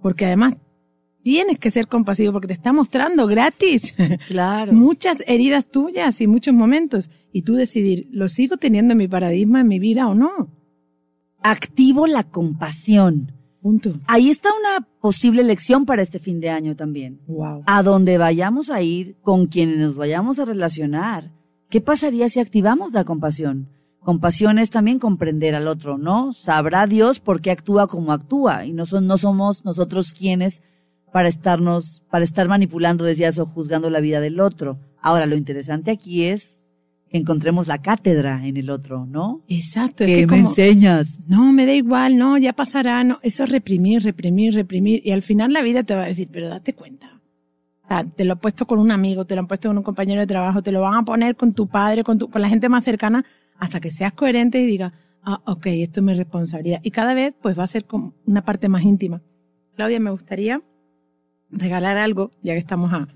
porque 0.00 0.26
además 0.26 0.56
tienes 1.22 1.58
que 1.58 1.70
ser 1.70 1.88
compasivo 1.88 2.32
porque 2.32 2.46
te 2.46 2.52
está 2.52 2.72
mostrando 2.72 3.26
gratis 3.26 3.94
Claro. 4.28 4.72
muchas 4.72 5.16
heridas 5.26 5.64
tuyas 5.66 6.20
y 6.20 6.26
muchos 6.26 6.54
momentos. 6.54 7.10
Y 7.36 7.42
tú 7.42 7.52
decidir, 7.52 8.08
¿lo 8.12 8.30
sigo 8.30 8.56
teniendo 8.56 8.92
en 8.92 8.96
mi 8.96 9.08
paradigma, 9.08 9.60
en 9.60 9.68
mi 9.68 9.78
vida 9.78 10.08
o 10.08 10.14
no? 10.14 10.48
Activo 11.42 12.06
la 12.06 12.22
compasión. 12.22 13.30
Punto. 13.60 13.92
Ahí 14.06 14.30
está 14.30 14.48
una 14.58 14.88
posible 15.02 15.42
lección 15.42 15.84
para 15.84 16.00
este 16.00 16.18
fin 16.18 16.40
de 16.40 16.48
año 16.48 16.76
también. 16.76 17.20
Wow. 17.26 17.62
A 17.66 17.82
donde 17.82 18.16
vayamos 18.16 18.70
a 18.70 18.80
ir, 18.80 19.16
con 19.20 19.48
quienes 19.48 19.76
nos 19.76 19.96
vayamos 19.96 20.38
a 20.38 20.46
relacionar, 20.46 21.30
¿qué 21.68 21.82
pasaría 21.82 22.30
si 22.30 22.40
activamos 22.40 22.94
la 22.94 23.04
compasión? 23.04 23.68
Compasión 24.00 24.58
es 24.58 24.70
también 24.70 24.98
comprender 24.98 25.54
al 25.54 25.68
otro, 25.68 25.98
¿no? 25.98 26.32
Sabrá 26.32 26.86
Dios 26.86 27.20
por 27.20 27.42
qué 27.42 27.50
actúa 27.50 27.86
como 27.86 28.14
actúa 28.14 28.64
y 28.64 28.72
no, 28.72 28.86
son, 28.86 29.06
no 29.06 29.18
somos 29.18 29.62
nosotros 29.62 30.14
quienes 30.14 30.62
para 31.12 31.28
estarnos, 31.28 32.02
para 32.10 32.24
estar 32.24 32.48
manipulando, 32.48 33.04
decías, 33.04 33.38
o 33.38 33.44
juzgando 33.44 33.90
la 33.90 34.00
vida 34.00 34.20
del 34.20 34.40
otro. 34.40 34.78
Ahora, 35.02 35.26
lo 35.26 35.36
interesante 35.36 35.90
aquí 35.90 36.24
es 36.24 36.55
encontremos 37.16 37.66
la 37.66 37.78
cátedra 37.78 38.46
en 38.46 38.56
el 38.56 38.70
otro, 38.70 39.06
¿no? 39.06 39.42
Exacto, 39.48 40.04
es 40.04 40.10
¿Qué 40.10 40.20
que 40.20 40.26
me 40.26 40.38
enseñas? 40.38 41.18
no, 41.26 41.52
me 41.52 41.66
da 41.66 41.72
igual, 41.72 42.16
no, 42.16 42.38
ya 42.38 42.52
pasará, 42.52 43.02
no, 43.04 43.18
eso 43.22 43.44
es 43.44 43.50
reprimir, 43.50 44.02
reprimir, 44.02 44.54
reprimir, 44.54 45.02
y 45.04 45.10
al 45.10 45.22
final 45.22 45.52
la 45.52 45.62
vida 45.62 45.82
te 45.82 45.94
va 45.94 46.04
a 46.04 46.06
decir, 46.06 46.28
pero 46.30 46.48
date 46.48 46.74
cuenta. 46.74 47.20
O 47.84 47.88
sea, 47.88 48.04
te 48.04 48.24
lo 48.24 48.32
han 48.32 48.38
puesto 48.40 48.66
con 48.66 48.78
un 48.78 48.90
amigo, 48.90 49.24
te 49.24 49.34
lo 49.34 49.40
han 49.40 49.46
puesto 49.46 49.68
con 49.68 49.78
un 49.78 49.84
compañero 49.84 50.20
de 50.20 50.26
trabajo, 50.26 50.62
te 50.62 50.72
lo 50.72 50.80
van 50.80 50.94
a 50.94 51.02
poner 51.02 51.36
con 51.36 51.52
tu 51.52 51.68
padre, 51.68 52.02
con, 52.02 52.18
tu, 52.18 52.28
con 52.28 52.42
la 52.42 52.48
gente 52.48 52.68
más 52.68 52.84
cercana, 52.84 53.24
hasta 53.58 53.80
que 53.80 53.90
seas 53.90 54.12
coherente 54.12 54.60
y 54.60 54.66
digas, 54.66 54.92
ah, 55.22 55.40
ok, 55.46 55.66
esto 55.66 56.00
es 56.00 56.04
mi 56.04 56.14
responsabilidad. 56.14 56.80
Y 56.82 56.90
cada 56.90 57.14
vez, 57.14 57.34
pues 57.40 57.58
va 57.58 57.64
a 57.64 57.68
ser 57.68 57.84
como 57.84 58.14
una 58.26 58.44
parte 58.44 58.68
más 58.68 58.82
íntima. 58.82 59.22
Claudia, 59.76 60.00
me 60.00 60.10
gustaría 60.10 60.62
regalar 61.50 61.96
algo, 61.96 62.32
ya 62.42 62.54
que 62.54 62.58
estamos 62.58 62.92
a, 62.92 63.06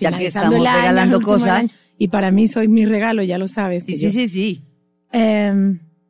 Ya 0.00 0.16
que 0.18 0.26
estamos 0.26 0.54
año, 0.54 0.64
regalando 0.76 1.20
cosas. 1.20 1.48
año, 1.48 1.68
y 1.98 2.08
para 2.08 2.30
mí 2.30 2.48
sois 2.48 2.68
mi 2.68 2.84
regalo, 2.84 3.22
ya 3.22 3.38
lo 3.38 3.48
sabes. 3.48 3.84
Sí, 3.84 3.96
sí, 3.96 4.10
sí, 4.10 4.28
sí. 4.28 4.62
eh, 5.12 5.52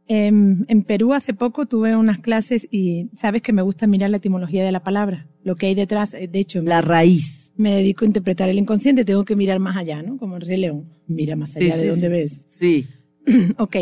en, 0.09 0.65
en 0.69 0.83
Perú 0.85 1.15
hace 1.15 1.35
poco 1.35 1.67
tuve 1.67 1.97
unas 1.97 2.21
clases 2.21 2.69
y 2.71 3.09
sabes 3.13 3.43
que 3.43 3.53
me 3.53 3.63
gusta 3.63 3.87
mirar 3.89 4.11
la 4.11 4.19
etimología 4.19 4.65
de 4.65 4.71
la 4.71 4.83
palabra, 4.85 5.27
lo 5.43 5.57
que 5.57 5.67
hay 5.67 5.75
detrás. 5.75 6.15
eh, 6.15 6.29
De 6.29 6.39
hecho, 6.39 6.63
La 6.63 6.81
raíz. 6.81 7.53
me 7.57 7.73
dedico 7.75 8.05
a 8.05 8.07
interpretar 8.09 8.49
el 8.49 8.59
inconsciente, 8.59 9.05
tengo 9.05 9.25
que 9.25 9.35
mirar 9.35 9.59
más 9.59 9.77
allá, 9.77 10.03
¿no? 10.03 10.17
Como 10.17 10.37
el 10.37 10.43
Rey 10.43 10.59
León, 10.59 10.89
mira 11.09 11.35
más 11.35 11.57
allá 11.57 11.73
Sí, 11.75 11.79
de 11.79 11.83
sí, 11.83 11.89
donde 11.89 12.07
sí. 12.07 12.13
ves. 12.13 12.45
Sí. 12.49 12.87
ok, 13.59 13.77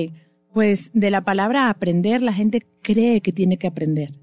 pues 0.55 0.90
de 0.95 1.11
la 1.11 1.23
palabra 1.25 1.69
aprender, 1.69 2.23
la 2.23 2.33
gente 2.33 2.62
cree 2.83 3.21
que 3.21 3.33
tiene 3.33 3.59
que 3.59 3.67
aprender. 3.67 4.14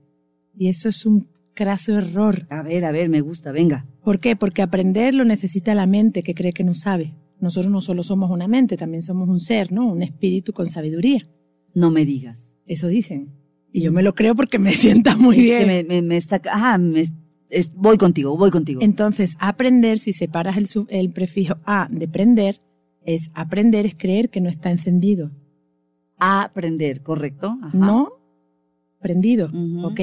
Y 0.57 0.69
eso 0.69 0.89
es 0.89 1.05
un 1.05 1.27
craso 1.53 1.97
error. 1.97 2.45
A 2.49 2.61
ver, 2.63 2.85
a 2.85 2.91
ver, 2.91 3.09
me 3.09 3.21
gusta, 3.21 3.51
venga. 3.51 3.85
¿Por 4.03 4.19
qué? 4.19 4.35
Porque 4.35 4.61
aprender 4.61 5.13
lo 5.15 5.25
necesita 5.25 5.75
la 5.75 5.85
mente 5.87 6.23
que 6.23 6.33
cree 6.33 6.53
que 6.53 6.63
no 6.63 6.73
sabe. 6.73 7.15
Nosotros 7.39 7.71
no 7.71 7.81
solo 7.81 8.03
somos 8.03 8.29
una 8.31 8.47
mente, 8.47 8.77
también 8.77 9.03
somos 9.03 9.27
un 9.29 9.39
ser, 9.39 9.71
¿no? 9.71 9.87
Un 9.91 10.01
espíritu 10.03 10.53
con 10.53 10.67
sabiduría. 10.67 11.27
No 11.73 11.89
me 11.91 12.05
digas. 12.05 12.53
Eso 12.65 12.87
dicen. 12.87 13.29
Y 13.73 13.81
yo 13.81 13.91
me 13.91 14.03
lo 14.03 14.13
creo 14.15 14.35
porque 14.35 14.59
me 14.59 14.73
sienta 14.73 15.15
muy 15.15 15.37
Es 15.37 15.41
bien. 15.43 15.59
que 15.59 15.65
me, 15.65 15.83
me, 15.83 16.01
me 16.01 16.17
está, 16.17 16.41
ajá, 16.51 16.77
me, 16.77 17.01
es- 17.49 17.73
voy 17.73 17.97
contigo, 17.97 18.37
voy 18.37 18.51
contigo. 18.51 18.79
Entonces, 18.81 19.35
aprender, 19.39 19.97
si 19.97 20.13
separas 20.13 20.57
el, 20.57 20.67
sub- 20.67 20.87
el 20.89 21.09
prefijo 21.11 21.55
a 21.65 21.87
de 21.91 22.07
prender, 22.07 22.61
es 23.03 23.31
aprender, 23.33 23.85
es 23.87 23.95
creer 23.95 24.29
que 24.29 24.39
no 24.41 24.49
está 24.49 24.69
encendido. 24.71 25.31
Aprender, 26.19 27.01
¿correcto? 27.01 27.57
Ajá. 27.61 27.77
No 27.77 28.09
prendido, 28.99 29.47
Ujú. 29.47 29.87
¿ok? 29.87 29.99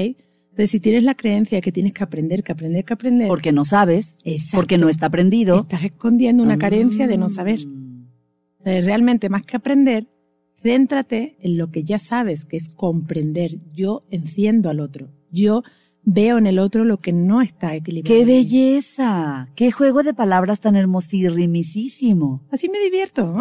Entonces, 0.59 0.71
si 0.71 0.79
tienes 0.81 1.05
la 1.05 1.15
creencia 1.15 1.59
de 1.59 1.61
que 1.61 1.71
tienes 1.71 1.93
que 1.93 2.03
aprender, 2.03 2.43
que 2.43 2.51
aprender, 2.51 2.83
que 2.83 2.91
aprender, 2.91 3.29
Porque 3.29 3.53
no 3.53 3.63
sabes, 3.63 4.19
Exacto. 4.25 4.57
porque 4.57 4.77
no 4.77 4.89
está 4.89 5.05
aprendido. 5.05 5.61
estás 5.61 5.85
escondiendo 5.85 6.43
una 6.43 6.57
carencia 6.57 7.07
de 7.07 7.17
no 7.17 7.29
saber. 7.29 7.65
Mm. 7.65 8.09
Entonces, 8.57 8.83
realmente, 8.83 9.29
más 9.29 9.43
que 9.43 9.55
aprender, 9.55 10.09
céntrate 10.61 11.37
en 11.39 11.57
lo 11.57 11.71
que 11.71 11.85
ya 11.85 11.97
sabes, 11.97 12.43
que 12.43 12.57
es 12.57 12.67
comprender. 12.67 13.51
Yo 13.71 14.03
enciendo 14.11 14.69
al 14.69 14.81
otro. 14.81 15.07
Yo 15.31 15.63
veo 16.03 16.37
en 16.37 16.45
el 16.45 16.59
otro 16.59 16.83
lo 16.83 16.97
que 16.97 17.13
no 17.13 17.41
está 17.41 17.73
equilibrado. 17.73 18.13
¡Qué 18.13 18.25
belleza! 18.25 19.47
¡Qué 19.55 19.71
juego 19.71 20.03
de 20.03 20.13
palabras 20.13 20.59
tan 20.59 20.75
hermosísimo! 20.75 22.43
Así 22.51 22.67
me 22.67 22.79
divierto. 22.79 23.33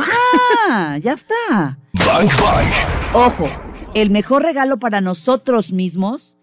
¡Ah! 0.71 0.99
¡Ya 1.03 1.15
está! 1.15 1.81
Bank 1.95 2.31
Bank. 2.41 3.13
Ojo, 3.13 3.49
el 3.97 4.11
mejor 4.11 4.45
regalo 4.45 4.79
para 4.79 5.01
nosotros 5.01 5.73
mismos, 5.73 6.37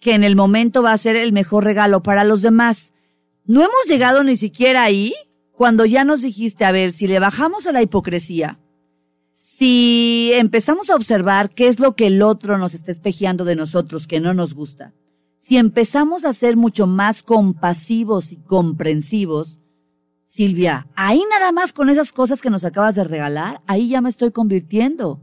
que 0.00 0.14
en 0.14 0.24
el 0.24 0.36
momento 0.36 0.82
va 0.82 0.92
a 0.92 0.98
ser 0.98 1.16
el 1.16 1.32
mejor 1.32 1.64
regalo 1.64 2.02
para 2.02 2.24
los 2.24 2.42
demás. 2.42 2.92
No 3.44 3.60
hemos 3.60 3.86
llegado 3.88 4.24
ni 4.24 4.36
siquiera 4.36 4.82
ahí 4.84 5.14
cuando 5.52 5.84
ya 5.84 6.04
nos 6.04 6.22
dijiste, 6.22 6.64
a 6.64 6.72
ver, 6.72 6.92
si 6.92 7.06
le 7.06 7.18
bajamos 7.18 7.66
a 7.66 7.72
la 7.72 7.82
hipocresía, 7.82 8.60
si 9.36 10.30
empezamos 10.34 10.90
a 10.90 10.94
observar 10.94 11.50
qué 11.50 11.68
es 11.68 11.80
lo 11.80 11.96
que 11.96 12.06
el 12.06 12.22
otro 12.22 12.58
nos 12.58 12.74
está 12.74 12.90
espejeando 12.90 13.44
de 13.44 13.56
nosotros 13.56 14.06
que 14.06 14.20
no 14.20 14.34
nos 14.34 14.54
gusta, 14.54 14.94
si 15.38 15.56
empezamos 15.56 16.24
a 16.24 16.32
ser 16.32 16.56
mucho 16.56 16.86
más 16.86 17.22
compasivos 17.22 18.32
y 18.32 18.36
comprensivos, 18.36 19.58
Silvia, 20.24 20.86
ahí 20.94 21.22
nada 21.30 21.52
más 21.52 21.72
con 21.72 21.88
esas 21.88 22.12
cosas 22.12 22.42
que 22.42 22.50
nos 22.50 22.64
acabas 22.64 22.94
de 22.94 23.04
regalar, 23.04 23.62
ahí 23.66 23.88
ya 23.88 24.00
me 24.00 24.10
estoy 24.10 24.30
convirtiendo 24.30 25.20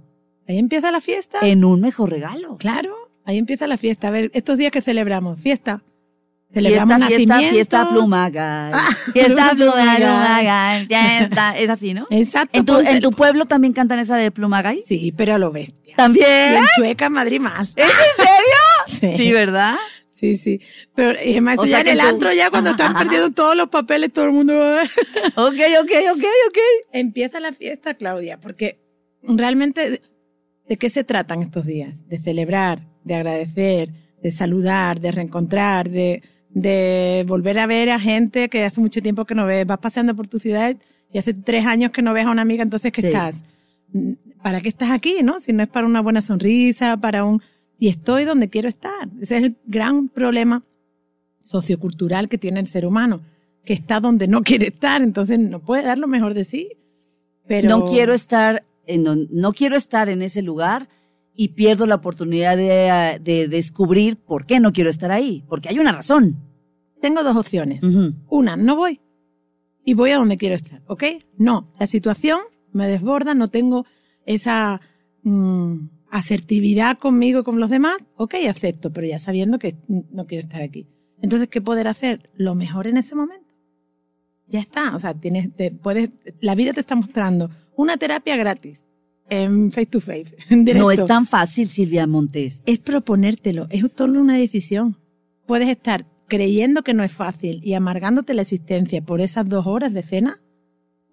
Ahí 0.48 0.58
empieza 0.58 0.92
la 0.92 1.02
fiesta. 1.02 1.40
en 1.42 1.64
un 1.64 1.82
mejor 1.82 2.10
regalo. 2.10 2.58
Claro, 2.58 2.94
ahí 3.26 3.38
empieza 3.38 3.68
la 3.68 3.78
fiesta. 3.78 4.08
A 4.08 4.12
ver, 4.12 4.32
estos 4.34 4.58
días 4.58 4.72
que 4.72 4.82
celebramos, 4.82 5.40
fiesta. 5.40 5.82
Celebramos 6.54 6.96
Fiesta, 6.98 7.08
fiesta, 7.18 7.34
nacimientos. 7.34 7.50
fiesta 7.56 7.90
plumaga. 7.90 8.70
Ah, 8.74 8.90
fiesta 9.12 9.34
pluma, 9.34 9.52
plumaga, 9.56 9.98
plumaga. 9.98 10.86
fiesta. 10.88 11.58
Es 11.58 11.70
así, 11.70 11.94
¿no? 11.94 12.06
Exacto. 12.10 12.58
¿En 12.58 12.66
tu, 12.66 12.74
ponte- 12.74 12.92
¿En 12.92 13.02
tu 13.02 13.12
pueblo 13.12 13.46
también 13.46 13.74
cantan 13.74 14.00
esa 14.00 14.16
de 14.16 14.32
plumagay? 14.32 14.82
Sí, 14.88 15.14
pero 15.18 15.36
a 15.36 15.38
lo 15.38 15.52
bestia. 15.52 15.92
Y 15.92 15.96
¿También? 15.96 16.58
en 16.58 16.66
Chueca, 16.78 17.10
Madrid 17.10 17.42
más. 17.42 17.74
¿Es 17.76 17.86
en 17.86 18.26
serio? 18.26 18.38
Sí, 19.18 19.18
Sí, 19.18 19.32
¿verdad? 19.32 19.76
sí, 20.14 20.38
sí. 20.38 20.62
Pero 20.94 21.12
y 21.22 21.32
además, 21.32 21.58
O 21.60 21.66
sea 21.66 21.82
ya 21.84 21.92
en 21.92 21.98
el 21.98 22.00
tú- 22.00 22.08
antro, 22.08 22.32
ya 22.32 22.50
cuando 22.52 22.70
están 22.70 22.94
perdiendo 22.98 23.32
todos 23.32 23.56
los 23.58 23.68
papeles, 23.68 24.14
todo 24.14 24.26
el 24.26 24.32
mundo... 24.32 24.54
Ok, 24.54 25.56
ok, 25.82 25.92
ok, 26.14 26.24
ok. 26.48 26.58
empieza 26.94 27.40
la 27.42 27.52
fiesta, 27.52 27.96
Claudia, 27.96 28.40
porque 28.40 28.80
realmente, 29.24 30.02
¿de 30.70 30.78
qué 30.78 30.90
se 30.90 31.04
tratan 31.04 31.42
estos 31.42 31.66
días? 31.66 32.08
De 32.08 32.18
celebrar, 32.18 32.80
de 33.06 33.16
agradecer, 33.16 33.92
de 34.22 34.32
saludar, 34.32 35.00
de 35.00 35.12
reencontrar, 35.12 35.90
de, 35.90 36.22
de 36.50 37.24
volver 37.28 37.58
a 37.60 37.68
ver 37.68 37.90
a 37.92 38.00
gente 38.00 38.50
que 38.50 38.66
hace 38.66 38.82
mucho 38.82 39.02
tiempo 39.02 39.24
que 39.26 39.36
no 39.36 39.46
ves. 39.46 39.66
Vas 39.66 39.78
paseando 39.78 40.14
por 40.16 40.28
tu 40.28 40.40
ciudad 40.40 40.76
y 41.14 41.18
hace 41.18 41.34
tres 41.34 41.66
años 41.66 41.92
que 41.92 42.02
no 42.02 42.14
ves 42.14 42.26
a 42.26 42.32
una 42.32 42.42
amiga, 42.42 42.64
entonces 42.64 42.92
¿qué 42.92 43.02
Sí. 43.02 43.08
estás? 43.08 43.44
¿Para 44.44 44.60
qué 44.62 44.68
estás 44.70 44.90
aquí, 44.92 45.18
no? 45.24 45.40
Si 45.40 45.54
no 45.54 45.64
es 45.64 45.70
para 45.70 45.88
una 45.88 46.02
buena 46.02 46.22
sonrisa, 46.22 46.98
para 46.98 47.24
un... 47.24 47.42
Y 47.80 47.88
estoy 47.90 48.26
donde 48.26 48.50
quiero 48.50 48.68
estar. 48.70 49.10
Ese 49.22 49.38
es 49.38 49.44
el 49.46 49.56
gran 49.66 50.08
problema 50.10 50.64
sociocultural 51.42 52.30
que 52.30 52.38
tiene 52.38 52.60
el 52.60 52.68
ser 52.68 52.86
humano, 52.86 53.22
que 53.64 53.74
está 53.74 54.00
donde 54.00 54.28
no 54.28 54.42
quiere 54.44 54.68
estar, 54.68 55.02
entonces 55.02 55.40
no 55.40 55.60
puede 55.60 55.84
dar 55.84 55.98
lo 55.98 56.08
mejor 56.08 56.34
de 56.34 56.44
sí. 56.44 56.70
Pero 57.48 57.70
No 57.70 57.86
quiero 57.86 58.14
estar 58.14 58.64
en, 58.88 59.28
no 59.30 59.54
quiero 59.54 59.76
estar 59.76 60.10
en 60.10 60.22
ese 60.22 60.42
lugar 60.42 60.88
y 61.36 61.50
pierdo 61.50 61.86
la 61.86 61.96
oportunidad 61.96 62.58
de, 62.58 62.88
eh, 62.88 63.20
de 63.22 63.48
descubrir 63.48 64.18
por 64.18 64.46
qué 64.46 64.60
no 64.60 64.72
quiero 64.74 64.90
estar 64.90 65.12
ahí, 65.12 65.44
porque 65.48 65.70
hay 65.70 65.80
una 65.80 65.92
razón. 65.92 66.42
Tengo 67.02 67.24
dos 67.24 67.36
opciones. 67.36 67.84
Una, 68.30 68.56
no 68.56 68.76
voy. 68.76 69.00
Y 69.84 69.94
voy 69.94 70.12
a 70.12 70.18
donde 70.18 70.38
quiero 70.38 70.56
estar, 70.56 70.82
¿ok? 70.88 71.04
No, 71.38 71.72
la 71.80 71.86
situación 71.86 72.40
me 72.72 72.88
desborda, 72.88 73.34
no 73.36 73.50
tengo 73.50 73.86
esa 74.26 74.82
mm, 75.24 75.76
asertividad 76.10 76.98
conmigo 76.98 77.42
y 77.42 77.44
con 77.44 77.60
los 77.60 77.70
demás, 77.70 77.98
ok, 78.16 78.36
acepto, 78.50 78.92
pero 78.92 79.06
ya 79.06 79.20
sabiendo 79.20 79.60
que 79.60 79.76
no 79.88 80.26
quiero 80.26 80.40
estar 80.40 80.62
aquí. 80.62 80.88
Entonces, 81.22 81.48
¿qué 81.48 81.62
poder 81.62 81.88
hacer? 81.88 82.30
Lo 82.36 82.56
mejor 82.56 82.88
en 82.88 82.98
ese 82.98 83.16
momento. 83.16 83.46
Ya 84.48 84.60
está, 84.60 84.96
o 84.96 85.00
sea, 85.00 85.14
tienes, 85.14 85.56
te 85.56 85.72
puedes, 85.72 86.12
la 86.40 86.56
vida 86.56 86.74
te 86.74 86.80
está 86.80 86.96
mostrando 86.96 87.50
una 87.76 87.98
terapia 87.98 88.36
gratis, 88.36 88.86
en 89.30 89.72
face 89.72 89.88
to 89.88 90.00
face, 90.00 90.36
en 90.50 90.66
directo. 90.66 90.84
No 90.84 90.92
es 90.92 91.06
tan 91.06 91.26
fácil, 91.26 91.70
Silvia 91.70 92.08
Montes. 92.08 92.64
Es 92.66 92.80
proponértelo, 92.80 93.68
es 93.70 93.84
solo 93.96 94.22
una 94.22 94.38
decisión. 94.38 94.98
Puedes 95.46 95.70
estar 95.70 96.06
creyendo 96.28 96.84
que 96.84 96.94
no 96.94 97.04
es 97.04 97.12
fácil 97.12 97.62
y 97.64 97.74
amargándote 97.74 98.34
la 98.34 98.42
existencia 98.42 99.02
por 99.02 99.22
esas 99.22 99.48
dos 99.48 99.68
horas 99.68 99.94
de 99.94 100.02
cena, 100.02 100.42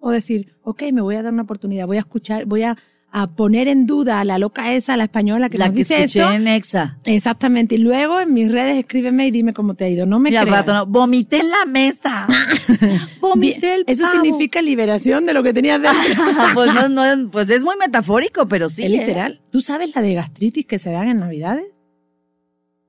o 0.00 0.10
decir, 0.10 0.56
ok, 0.62 0.82
me 0.92 1.00
voy 1.00 1.14
a 1.14 1.22
dar 1.22 1.32
una 1.32 1.42
oportunidad, 1.42 1.86
voy 1.86 1.96
a 1.96 2.00
escuchar, 2.00 2.44
voy 2.44 2.62
a, 2.62 2.76
a 3.12 3.26
poner 3.28 3.68
en 3.68 3.86
duda 3.86 4.20
a 4.20 4.24
la 4.24 4.38
loca 4.38 4.72
esa, 4.72 4.94
a 4.94 4.96
la 4.96 5.04
española 5.04 5.50
que 5.50 5.58
La 5.58 5.66
nos 5.66 5.74
que 5.74 5.78
dice 5.80 6.02
escuché 6.02 6.20
esto. 6.20 6.32
en 6.32 6.48
Exa. 6.48 6.98
Exactamente, 7.04 7.74
y 7.74 7.78
luego 7.78 8.18
en 8.20 8.32
mis 8.32 8.50
redes 8.50 8.78
escríbeme 8.78 9.26
y 9.26 9.30
dime 9.30 9.52
cómo 9.52 9.74
te 9.74 9.84
ha 9.84 9.88
ido. 9.88 10.06
No 10.06 10.18
me 10.18 10.30
Y 10.30 10.36
al 10.36 10.48
rato 10.48 10.72
no, 10.72 10.86
vomité 10.86 11.40
en 11.40 11.50
la 11.50 11.66
mesa. 11.66 12.26
vomité 13.20 13.74
el 13.74 13.84
Eso 13.86 14.06
significa 14.10 14.62
liberación 14.62 15.26
de 15.26 15.34
lo 15.34 15.42
que 15.42 15.52
tenías 15.52 15.82
dentro. 15.82 16.24
pues, 16.54 16.72
no, 16.72 16.88
no, 16.88 17.30
pues 17.30 17.50
es 17.50 17.62
muy 17.62 17.76
metafórico, 17.76 18.48
pero 18.48 18.70
sí. 18.70 18.82
es 18.82 18.92
¿eh? 18.92 18.98
literal. 18.98 19.40
¿Tú 19.50 19.60
sabes 19.60 19.94
la 19.94 20.00
de 20.00 20.14
gastritis 20.14 20.64
que 20.64 20.78
se 20.78 20.90
dan 20.90 21.08
en 21.08 21.20
Navidades? 21.20 21.66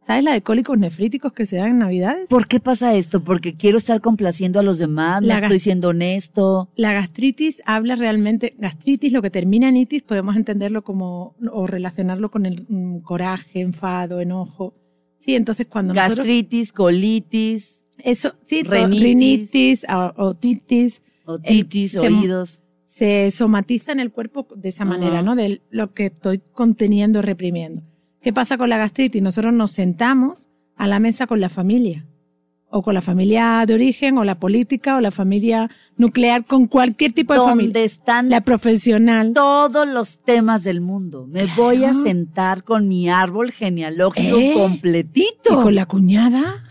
¿Sabes 0.06 0.24
la 0.26 0.34
de 0.34 0.42
cólicos 0.42 0.78
nefríticos 0.78 1.32
que 1.32 1.46
se 1.46 1.56
dan 1.56 1.70
en 1.70 1.78
Navidades? 1.80 2.28
¿Por 2.30 2.48
qué 2.48 2.60
pasa 2.60 2.94
esto? 2.94 3.24
Porque 3.24 3.56
quiero 3.56 3.78
estar 3.78 4.02
complaciendo 4.02 4.60
a 4.60 4.64
los 4.64 4.78
demás, 4.78 5.22
no 5.22 5.30
La 5.30 5.38
estoy 5.40 5.60
siendo 5.60 5.90
honesto. 5.90 6.70
La 6.76 6.92
gastritis 6.92 7.62
habla 7.66 7.96
realmente, 7.96 8.54
gastritis, 8.58 9.14
lo 9.14 9.22
que 9.22 9.30
termina 9.30 9.70
en 9.70 9.78
itis, 9.78 10.02
podemos 10.04 10.36
entenderlo 10.36 10.84
como, 10.84 11.36
o 11.52 11.68
relacionarlo 11.68 12.30
con 12.32 12.46
el 12.46 12.66
mm, 12.68 12.98
coraje, 13.00 13.62
enfado, 13.62 14.20
enojo. 14.20 14.74
Sí, 15.18 15.36
entonces 15.36 15.68
cuando 15.68 15.94
nosotros, 15.94 16.18
Gastritis, 16.18 16.74
colitis, 16.74 17.86
eso, 18.00 18.34
sí, 18.44 18.64
to- 18.64 18.72
rinitis. 18.72 19.86
otitis, 20.18 21.02
otitis, 21.26 21.92
se- 21.92 22.00
oídos. 22.00 22.62
se 22.84 23.32
somatiza 23.32 23.94
en 23.94 24.02
el 24.02 24.12
cuerpo 24.12 24.48
de 24.54 24.68
esa 24.68 24.84
manera, 24.84 25.14
Ajá. 25.20 25.22
¿no? 25.22 25.36
De 25.38 25.62
lo 25.70 25.94
que 25.94 26.08
estoy 26.08 26.42
conteniendo, 26.52 27.22
reprimiendo. 27.22 27.82
¿Qué 28.24 28.32
pasa 28.34 28.58
con 28.58 28.70
la 28.70 28.78
gastritis? 28.78 29.22
Nosotros 29.22 29.54
nos 29.54 29.72
sentamos 29.72 30.48
a 30.78 30.88
la 30.88 31.00
mesa 31.00 31.28
con 31.28 31.40
la 31.42 31.50
familia, 31.50 32.06
o 32.70 32.82
con 32.82 32.94
la 32.94 33.02
familia 33.02 33.66
de 33.68 33.74
origen, 33.76 34.18
o 34.18 34.24
la 34.24 34.40
política, 34.40 34.96
o 34.96 35.02
la 35.02 35.12
familia 35.12 35.70
nuclear, 35.98 36.46
con 36.46 36.68
cualquier 36.68 37.12
tipo 37.14 37.34
de 37.34 37.40
familia. 37.40 37.66
Donde 37.66 37.84
están 37.84 38.30
La 38.30 38.42
profesional. 38.42 39.34
todos 39.34 39.88
los 39.88 40.20
temas 40.24 40.64
del 40.64 40.80
mundo. 40.82 41.28
Me 41.28 41.46
voy 41.56 41.84
a 41.84 41.94
sentar 41.94 42.64
con 42.64 42.88
mi 42.88 43.10
árbol 43.10 43.52
genealógico 43.52 44.38
¿Eh? 44.38 44.54
completito. 44.56 45.60
Y 45.60 45.64
con 45.64 45.76
la 45.76 45.86
cuñada. 45.86 46.64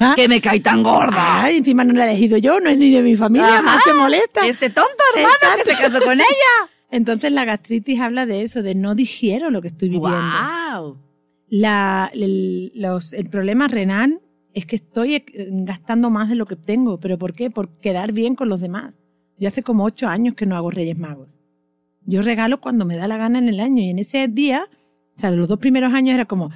¿Ah? 0.00 0.12
Que 0.14 0.28
me 0.28 0.40
cae 0.40 0.60
tan 0.60 0.84
gorda. 0.84 1.42
Ay, 1.42 1.56
encima 1.56 1.82
no 1.82 1.92
la 1.94 2.06
he 2.06 2.10
elegido 2.10 2.38
yo, 2.38 2.60
no 2.60 2.70
es 2.70 2.78
ni 2.78 2.90
de 2.92 3.02
mi 3.02 3.16
familia, 3.16 3.54
Ajá. 3.54 3.62
más 3.62 3.84
te 3.84 3.92
molesta. 3.94 4.46
Este 4.46 4.70
tonto 4.70 5.02
hermano 5.16 5.34
que 5.64 5.70
se 5.74 5.76
casó 5.76 6.00
con 6.04 6.12
ella. 6.20 6.24
Entonces 6.90 7.32
la 7.32 7.44
gastritis 7.44 8.00
habla 8.00 8.26
de 8.26 8.42
eso, 8.42 8.62
de 8.62 8.74
no 8.74 8.94
digiero 8.94 9.50
lo 9.50 9.60
que 9.60 9.68
estoy 9.68 9.88
viviendo. 9.88 10.18
Wow. 10.18 10.98
La, 11.48 12.10
el, 12.12 12.72
los, 12.74 13.12
el 13.12 13.28
problema 13.28 13.68
renal 13.68 14.20
es 14.54 14.66
que 14.66 14.76
estoy 14.76 15.16
eh, 15.16 15.24
gastando 15.50 16.10
más 16.10 16.28
de 16.28 16.34
lo 16.34 16.46
que 16.46 16.56
tengo. 16.56 16.98
¿Pero 16.98 17.18
por 17.18 17.32
qué? 17.32 17.50
Por 17.50 17.68
quedar 17.78 18.12
bien 18.12 18.34
con 18.34 18.48
los 18.48 18.60
demás. 18.60 18.94
Yo 19.38 19.48
hace 19.48 19.62
como 19.62 19.84
ocho 19.84 20.08
años 20.08 20.34
que 20.34 20.46
no 20.46 20.56
hago 20.56 20.70
Reyes 20.70 20.98
Magos. 20.98 21.40
Yo 22.04 22.22
regalo 22.22 22.60
cuando 22.60 22.84
me 22.84 22.96
da 22.96 23.06
la 23.06 23.18
gana 23.18 23.38
en 23.38 23.48
el 23.48 23.60
año 23.60 23.82
y 23.82 23.90
en 23.90 23.98
ese 23.98 24.26
día, 24.28 24.64
o 25.16 25.20
sea, 25.20 25.30
los 25.30 25.46
dos 25.46 25.58
primeros 25.58 25.92
años 25.92 26.14
era 26.14 26.24
como, 26.24 26.50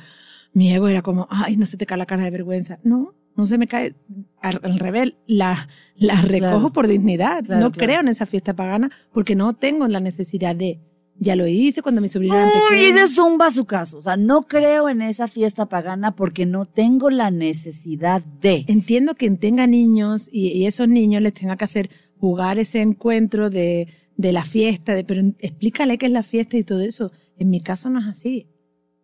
mi 0.55 0.73
ego 0.73 0.89
era 0.89 1.03
como, 1.03 1.29
ay, 1.31 1.57
no 1.57 1.67
se 1.67 1.77
te 1.77 1.87
cae 1.87 1.99
la 1.99 2.07
cara 2.07 2.25
de 2.25 2.31
vergüenza. 2.31 2.79
No, 2.83 3.15
no 3.37 3.47
se 3.47 3.59
me 3.59 3.67
cae. 3.67 3.95
Al, 4.41 4.79
revés, 4.79 5.15
la, 5.27 5.69
la 5.97 6.21
recojo 6.21 6.51
Claro. 6.59 6.73
por 6.73 6.89
dignidad. 6.89 7.45
Claro, 7.45 7.61
no 7.61 7.73
claro. 7.73 7.87
creo 7.87 8.01
en 8.01 8.09
esa 8.09 8.27
fiesta 8.27 8.55
pagana 8.55 8.91
porque 9.13 9.35
no 9.35 9.55
tengo 9.55 9.87
la 9.89 10.01
necesidad 10.01 10.55
de. 10.57 10.81
Ya 11.19 11.37
lo 11.37 11.47
hice 11.47 11.83
cuando 11.83 12.01
mi 12.01 12.09
sobrina 12.09 12.43
era 12.43 12.51
pequeña. 12.71 13.05
ese 13.05 13.15
zumba 13.15 13.51
su 13.53 13.65
caso. 13.65 13.99
O 13.99 14.03
sea, 14.03 14.17
no 14.17 14.49
creo 14.49 14.89
en 14.89 15.03
esa 15.03 15.29
fiesta 15.29 15.67
pagana 15.67 16.17
porque 16.17 16.47
no 16.47 16.65
tengo 16.65 17.11
la 17.11 17.31
necesidad 17.31 18.25
de. 18.41 18.65
entiendo 18.67 19.15
que 19.15 19.31
tenga 19.33 19.67
niños 19.67 20.29
y, 20.33 20.49
y 20.49 20.67
esos 20.67 20.89
niños 20.89 21.23
les 21.23 21.35
tenga 21.35 21.57
que 21.57 21.65
hacer 21.65 21.91
jugar 22.19 22.59
ese 22.59 22.81
encuentro 22.81 23.51
de, 23.51 23.89
de 24.17 24.33
la 24.33 24.43
fiesta, 24.45 24.95
de, 24.95 25.05
pero 25.05 25.23
explícale 25.39 25.99
qué 25.99 26.07
es 26.07 26.13
la 26.13 26.23
fiesta 26.23 26.57
y 26.57 26.65
todo 26.65 26.81
eso. 26.81 27.13
En 27.37 27.51
mi 27.51 27.61
caso 27.61 27.89
no 27.91 28.01
es 28.01 28.07
así. 28.07 28.47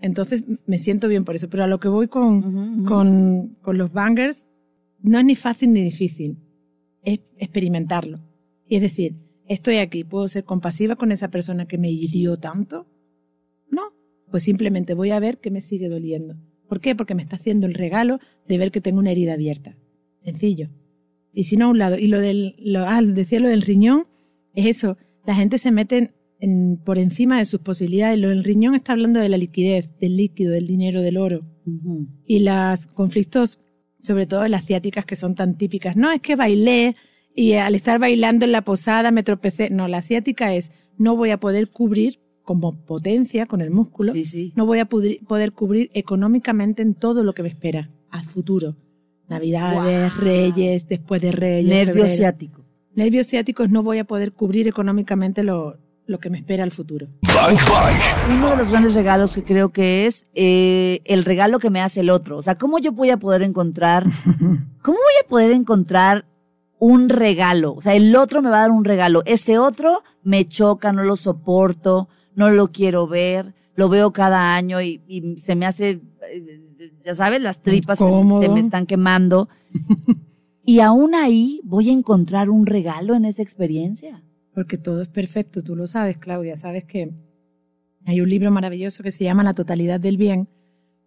Entonces 0.01 0.45
me 0.67 0.79
siento 0.79 1.09
bien 1.09 1.25
por 1.25 1.35
eso. 1.35 1.49
Pero 1.49 1.65
a 1.65 1.67
lo 1.67 1.81
que 1.81 1.89
voy 1.89 2.09
con, 2.09 2.85
con, 2.85 3.57
con 3.63 3.79
los 3.79 3.93
bangers, 3.93 4.45
no 5.01 5.19
es 5.19 5.25
ni 5.25 5.35
fácil 5.35 5.73
ni 5.73 5.83
difícil. 5.83 6.39
Es 7.03 7.21
experimentarlo. 7.39 8.21
Y 8.69 8.77
es 8.77 8.83
decir, 8.83 9.17
estoy 9.47 9.77
aquí, 9.77 10.05
¿puedo 10.05 10.29
ser 10.29 10.45
compasiva 10.45 10.97
con 10.97 11.13
esa 11.13 11.29
persona 11.29 11.67
que 11.67 11.79
me 11.79 11.91
hirió 11.91 12.37
tanto? 12.37 12.87
No. 13.71 13.93
Pues 14.31 14.45
simplemente 14.45 14.95
voy 14.95 15.11
a 15.11 15.21
ver 15.21 15.39
qué 15.39 15.51
me 15.51 15.61
sigue 15.61 15.89
doliendo. 15.89 16.37
¿Por 16.69 16.81
qué? 16.81 16.95
Porque 16.95 17.15
me 17.15 17.23
está 17.23 17.37
haciendo 17.37 17.67
el 17.67 17.75
regalo 17.75 18.21
de 18.47 18.59
ver 18.59 18.71
que 18.71 18.81
tengo 18.81 18.99
una 18.99 19.11
herida 19.11 19.33
abierta. 19.33 19.77
Sencillo. 20.23 20.69
Y 21.33 21.45
si 21.45 21.57
no 21.57 21.67
a 21.67 21.69
un 21.69 21.79
lado. 21.79 21.97
Y 21.97 22.09
lo 22.09 22.21
del, 22.21 22.55
lo, 22.59 22.81
ah, 22.81 23.01
decía 23.03 23.41
lo 23.41 23.49
del 23.49 23.63
riñón, 23.63 24.07
es 24.55 24.67
eso. 24.67 24.99
La 25.27 25.35
gente 25.35 25.59
se 25.59 25.73
mete 25.73 26.13
en- 26.41 26.79
por 26.85 26.99
encima 26.99 27.39
de 27.39 27.45
sus 27.45 27.61
posibilidades. 27.61 28.19
Lo 28.19 28.29
del 28.29 28.45
riñón 28.45 28.75
está 28.75 28.93
hablando 28.93 29.21
de 29.21 29.29
la 29.29 29.37
liquidez, 29.37 29.91
del 30.01 30.17
líquido, 30.17 30.53
del 30.53 30.67
dinero, 30.67 31.03
del 31.03 31.17
oro 31.17 31.41
Ujú. 31.67 32.07
y 32.27 32.41
los 32.41 32.87
conflictos, 32.89 33.59
sobre 34.03 34.27
todo 34.27 34.47
las 34.49 34.65
ciáticas 34.65 35.05
que 35.05 35.17
son 35.17 35.35
tan 35.35 35.57
típicas. 35.59 35.97
No, 35.97 36.11
es 36.13 36.21
que 36.21 36.37
bailé 36.37 36.95
y 37.35 37.53
al 37.55 37.75
estar 37.75 37.99
bailando 38.01 38.45
en 38.45 38.53
la 38.53 38.63
posada 38.63 39.11
me 39.11 39.23
tropecé. 39.23 39.71
No, 39.71 39.89
la 39.89 40.03
ciática 40.03 40.55
es 40.55 40.71
no 40.97 41.17
voy 41.17 41.31
a 41.31 41.39
poder 41.41 41.69
cubrir 41.69 42.21
como 42.43 42.85
potencia 42.87 43.45
con 43.47 43.61
el 43.61 43.71
músculo, 43.71 44.13
Sí, 44.15 44.25
sí. 44.25 44.53
no 44.57 44.65
voy 44.65 44.79
a 44.79 44.87
poder 44.87 45.53
cubrir 45.53 45.91
económicamente 45.93 46.81
en 46.83 46.95
todo 46.95 47.23
lo 47.23 47.35
que 47.35 47.43
me 47.43 47.49
espera 47.51 47.91
al 48.11 48.25
futuro. 48.25 48.77
Navidades, 49.29 50.15
Guau. 50.15 50.25
Reyes, 50.25 50.89
después 50.89 51.21
de 51.21 51.31
Reyes. 51.33 51.69
Nervio 51.69 51.95
febrero. 52.05 52.17
ciático. 52.17 52.65
Nervios 52.95 53.27
ciáticos 53.27 53.71
no 53.71 53.83
voy 53.83 53.99
a 53.99 54.05
poder 54.05 54.33
cubrir 54.33 54.67
económicamente 54.67 55.43
lo, 55.45 55.77
lo 56.09 56.19
que 56.19 56.31
me 56.31 56.39
espera 56.39 56.65
al 56.65 56.71
futuro. 56.71 57.07
Bank 57.23 57.61
Bank. 57.69 58.37
Uno 58.39 58.51
de 58.51 58.57
los 58.57 58.71
grandes 58.71 58.95
regalos 58.95 59.35
que 59.35 59.45
creo 59.45 59.69
que 59.69 60.07
es 60.07 60.27
eh, 60.35 61.01
el 61.05 61.25
regalo 61.25 61.59
que 61.59 61.71
me 61.71 61.83
hace 61.83 62.01
el 62.01 62.09
otro. 62.09 62.39
O 62.39 62.43
sea, 62.43 62.55
¿cómo 62.55 62.79
yo 62.79 62.93
voy 62.93 63.11
a 63.11 63.19
poder 63.19 63.43
encontrar, 63.43 64.05
cómo 64.83 64.97
voy 64.97 65.15
a 65.23 65.29
poder 65.29 65.53
encontrar 65.53 66.25
un 66.79 67.11
regalo? 67.11 67.75
O 67.75 67.83
sea, 67.83 67.95
el 67.95 68.17
otro 68.17 68.41
me 68.41 68.49
va 68.49 68.59
a 68.59 68.63
dar 68.63 68.71
un 68.71 68.87
regalo. 68.87 69.23
Ese 69.27 69.59
otro 69.59 70.03
me 70.23 70.49
choca, 70.49 70.93
no 70.93 71.05
lo 71.05 71.17
soporto, 71.17 72.09
no 72.35 72.49
lo 72.49 72.69
quiero 72.69 73.07
ver, 73.07 73.55
lo 73.75 73.91
veo 73.91 74.11
cada 74.11 74.55
año 74.55 74.81
y, 74.81 75.03
y 75.07 75.37
se 75.37 75.57
me 75.57 75.67
hace, 75.67 76.01
eh, 76.33 76.63
ya 77.05 77.15
sabes, 77.15 77.43
las 77.43 77.61
tripas 77.61 77.99
se, 77.99 78.05
se 78.07 78.49
me 78.49 78.61
están 78.61 78.87
quemando. 78.87 79.51
y 80.65 80.81
aún 80.81 81.15
ahí 81.15 81.61
voy 81.65 81.91
a 81.91 81.93
encontrar 81.93 82.49
un 82.49 82.65
regalo 82.65 83.15
en 83.15 83.27
esa 83.27 83.43
experiencia. 83.43 84.23
Porque 84.59 84.77
todo 84.77 85.03
es 85.03 85.09
perfecto, 85.09 85.63
tú 85.63 85.77
lo 85.77 85.87
sabes, 85.87 86.19
Claudia, 86.19 86.57
sabes 86.57 86.85
que 86.85 87.13
hay 88.05 88.21
un 88.21 88.29
libro 88.29 88.51
maravilloso 88.51 89.05
que 89.05 89.13
se 89.13 89.23
llama 89.23 89.45
La 89.45 89.55
totalidad 89.55 90.01
del 90.01 90.17
bien. 90.17 90.49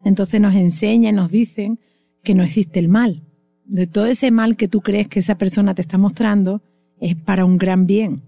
Entonces 0.06 0.40
nos 0.40 0.56
enseña, 0.56 1.12
nos 1.12 1.32
dicen 1.32 1.78
que 2.24 2.34
no 2.34 2.44
existe 2.44 2.80
el 2.80 2.88
mal. 2.88 3.24
De 3.66 3.88
todo 3.88 4.06
ese 4.06 4.32
mal 4.32 4.56
que 4.56 4.70
tú 4.70 4.80
crees 4.80 5.10
que 5.10 5.20
esa 5.20 5.38
persona 5.38 5.76
te 5.76 5.82
está 5.82 5.98
mostrando 5.98 6.62
es 7.02 7.18
para 7.18 7.44
un 7.44 7.58
gran 7.58 7.88
bien. 7.88 8.22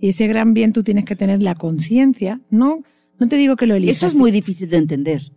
Y 0.00 0.08
ese 0.08 0.26
gran 0.26 0.52
bien 0.52 0.72
tú 0.72 0.82
tienes 0.82 1.04
que 1.04 1.14
tener 1.14 1.44
la 1.44 1.54
conciencia, 1.54 2.40
no, 2.50 2.82
no 3.20 3.28
te 3.28 3.36
digo 3.36 3.54
que 3.54 3.68
lo 3.68 3.76
elijas. 3.76 3.98
Eso 3.98 4.08
es 4.08 4.16
muy 4.16 4.32
difícil 4.32 4.68
de 4.68 4.78
entender. 4.78 5.30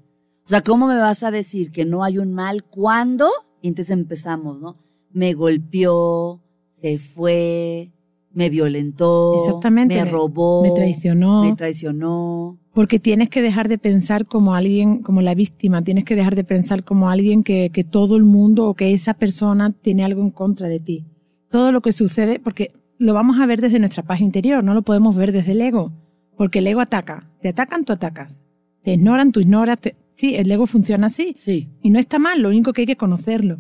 O 0.44 0.50
sea, 0.50 0.64
¿cómo 0.64 0.88
me 0.88 0.98
vas 0.98 1.22
a 1.22 1.30
decir 1.30 1.70
que 1.70 1.86
no 1.86 2.04
hay 2.04 2.18
un 2.18 2.34
mal 2.34 2.64
cuando 2.64 3.30
Y 3.62 3.68
entonces 3.68 3.92
empezamos, 3.92 4.60
¿no? 4.60 4.80
Me 5.12 5.34
golpeó, 5.36 6.42
se 6.72 6.98
fue, 6.98 7.92
me 8.40 8.50
violentó, 8.50 9.36
Exactamente. 9.36 9.96
me 9.96 10.06
robó, 10.06 10.64
Me 10.64 10.72
traicionó. 10.72 11.44
me 11.44 11.54
traicionó. 11.56 12.58
Porque 12.74 12.98
tienes 13.00 13.30
que 13.30 13.42
dejar 13.42 13.68
de 13.68 13.78
pensar 13.78 14.26
como 14.26 14.56
alguien, 14.56 15.02
como 15.04 15.22
la 15.22 15.36
víctima, 15.36 15.84
tienes 15.84 16.06
que 16.06 16.16
dejar 16.16 16.36
de 16.36 16.44
pensar 16.46 16.84
como 16.86 17.10
alguien 17.10 17.44
que, 17.44 17.70
que 17.72 17.84
todo 17.84 18.16
el 18.16 18.24
mundo 18.24 18.68
o 18.68 18.74
que 18.74 18.94
esa 18.94 19.14
persona 19.14 19.72
tiene 19.82 20.04
algo 20.06 20.22
en 20.22 20.32
contra 20.32 20.70
de 20.70 20.80
ti. 20.80 21.06
Todo 21.52 21.72
lo 21.74 21.82
que 21.82 21.92
sucede, 21.92 22.40
porque 22.40 22.72
lo 22.98 23.14
vamos 23.14 23.40
a 23.40 23.46
ver 23.46 23.60
desde 23.60 23.80
nuestra 23.80 24.04
paz 24.04 24.22
interior, 24.22 24.64
no 24.64 24.74
lo 24.74 24.82
podemos 24.84 25.16
ver 25.16 25.32
desde 25.34 25.52
el 25.52 25.62
ego. 25.62 25.92
Porque 26.38 26.60
el 26.60 26.68
ego 26.68 26.80
ataca. 26.80 27.30
Te 27.42 27.50
atacan, 27.50 27.84
tú 27.84 27.92
atacas. 27.92 28.42
Te 28.84 28.94
ignoran, 28.94 29.32
tú 29.34 29.42
ignoras. 29.42 29.80
te- 29.80 29.96
Sí, 30.16 30.36
el 30.36 30.50
ego 30.52 30.66
funciona 30.66 31.08
así. 31.08 31.36
Sí. 31.40 31.70
Y 31.82 31.90
no 31.90 32.00
está 32.00 32.20
mal, 32.20 32.42
lo 32.42 32.50
único 32.50 32.72
que 32.72 32.82
hay 32.82 32.88
que 32.88 32.96
conocerlo. 32.98 33.58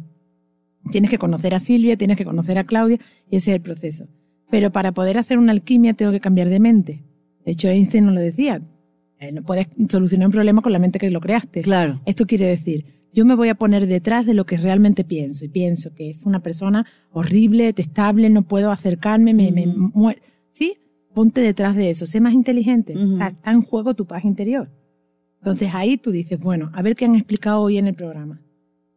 Tienes 0.91 1.09
que 1.09 1.17
conocer 1.17 1.53
a 1.55 1.59
Silvia, 1.59 1.97
tienes 1.97 2.17
que 2.17 2.23
conocer 2.25 2.57
a 2.57 2.63
Claudia, 2.63 2.99
y 3.29 3.35
ese 3.37 3.51
es 3.51 3.55
el 3.55 3.61
proceso. 3.61 4.05
Pero 4.49 4.71
para 4.71 4.91
poder 4.91 5.17
hacer 5.17 5.38
una 5.38 5.51
alquimia 5.51 5.93
tengo 5.93 6.12
que 6.12 6.19
cambiar 6.19 6.49
de 6.49 6.59
mente. 6.59 7.03
De 7.45 7.51
hecho, 7.51 7.67
Einstein 7.69 8.05
nos 8.05 8.15
lo 8.15 8.21
decía. 8.21 8.62
eh, 9.19 9.31
no 9.31 9.43
puedes 9.43 9.67
solucionar 9.89 10.27
un 10.27 10.31
problema 10.31 10.62
con 10.62 10.71
la 10.71 10.79
mente 10.79 10.97
que 10.99 11.09
lo 11.09 11.19
creaste. 11.19 11.62
Claro. 11.62 11.99
Esto 12.05 12.25
quiere 12.25 12.45
decir, 12.47 12.85
yo 13.13 13.25
me 13.25 13.35
voy 13.35 13.49
a 13.49 13.55
poner 13.55 13.85
detrás 13.88 14.25
de 14.25 14.33
lo 14.33 14.45
que 14.45 14.55
realmente 14.57 15.03
pienso. 15.03 15.43
Y 15.45 15.49
pienso 15.49 15.93
que 15.93 16.09
es 16.09 16.25
una 16.25 16.41
persona 16.41 16.85
horrible, 17.12 17.65
detestable, 17.65 18.29
no 18.29 18.43
puedo 18.43 18.71
acercarme, 18.71 19.33
me, 19.33 19.51
me 19.51 19.67
muero. 19.67 20.21
¿Sí? 20.51 20.75
Ponte 21.13 21.41
detrás 21.41 21.75
de 21.75 21.89
eso, 21.89 22.05
sé 22.05 22.19
más 22.21 22.33
inteligente. 22.33 22.93
Ujú. 22.95 23.13
está, 23.13 23.27
está 23.27 23.51
en 23.51 23.62
juego 23.62 23.93
tu 23.93 24.05
paz 24.05 24.23
interior. 24.25 24.69
Entonces 25.39 25.69
ahí 25.73 25.97
tú 25.97 26.12
dices, 26.12 26.39
bueno, 26.39 26.69
a 26.73 26.81
ver 26.81 26.95
qué 26.95 27.05
han 27.05 27.15
explicado 27.15 27.62
hoy 27.62 27.77
en 27.77 27.88
el 27.88 27.93
programa. 27.95 28.41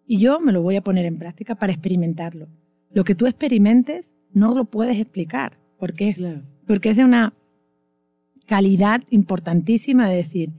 Y 0.07 0.19
yo 0.19 0.41
me 0.41 0.53
lo 0.53 0.61
voy 0.63 0.77
a 0.77 0.83
poner 0.83 1.05
en 1.07 1.19
práctica 1.19 1.55
para 1.55 1.73
experimentarlo. 1.73 2.49
Lo 2.93 3.05
que 3.05 3.15
tú 3.15 3.27
experimentes 3.27 4.13
no 4.33 4.55
lo 4.55 4.65
puedes 4.65 4.99
explicar, 4.99 5.59
porque 5.79 6.09
es, 6.11 6.17
Claro. 6.17 6.43
porque 6.67 6.91
es 6.91 6.97
de 6.97 7.05
una 7.05 7.33
calidad 8.47 9.03
importantísima 9.11 10.09
de 10.09 10.17
decir, 10.17 10.51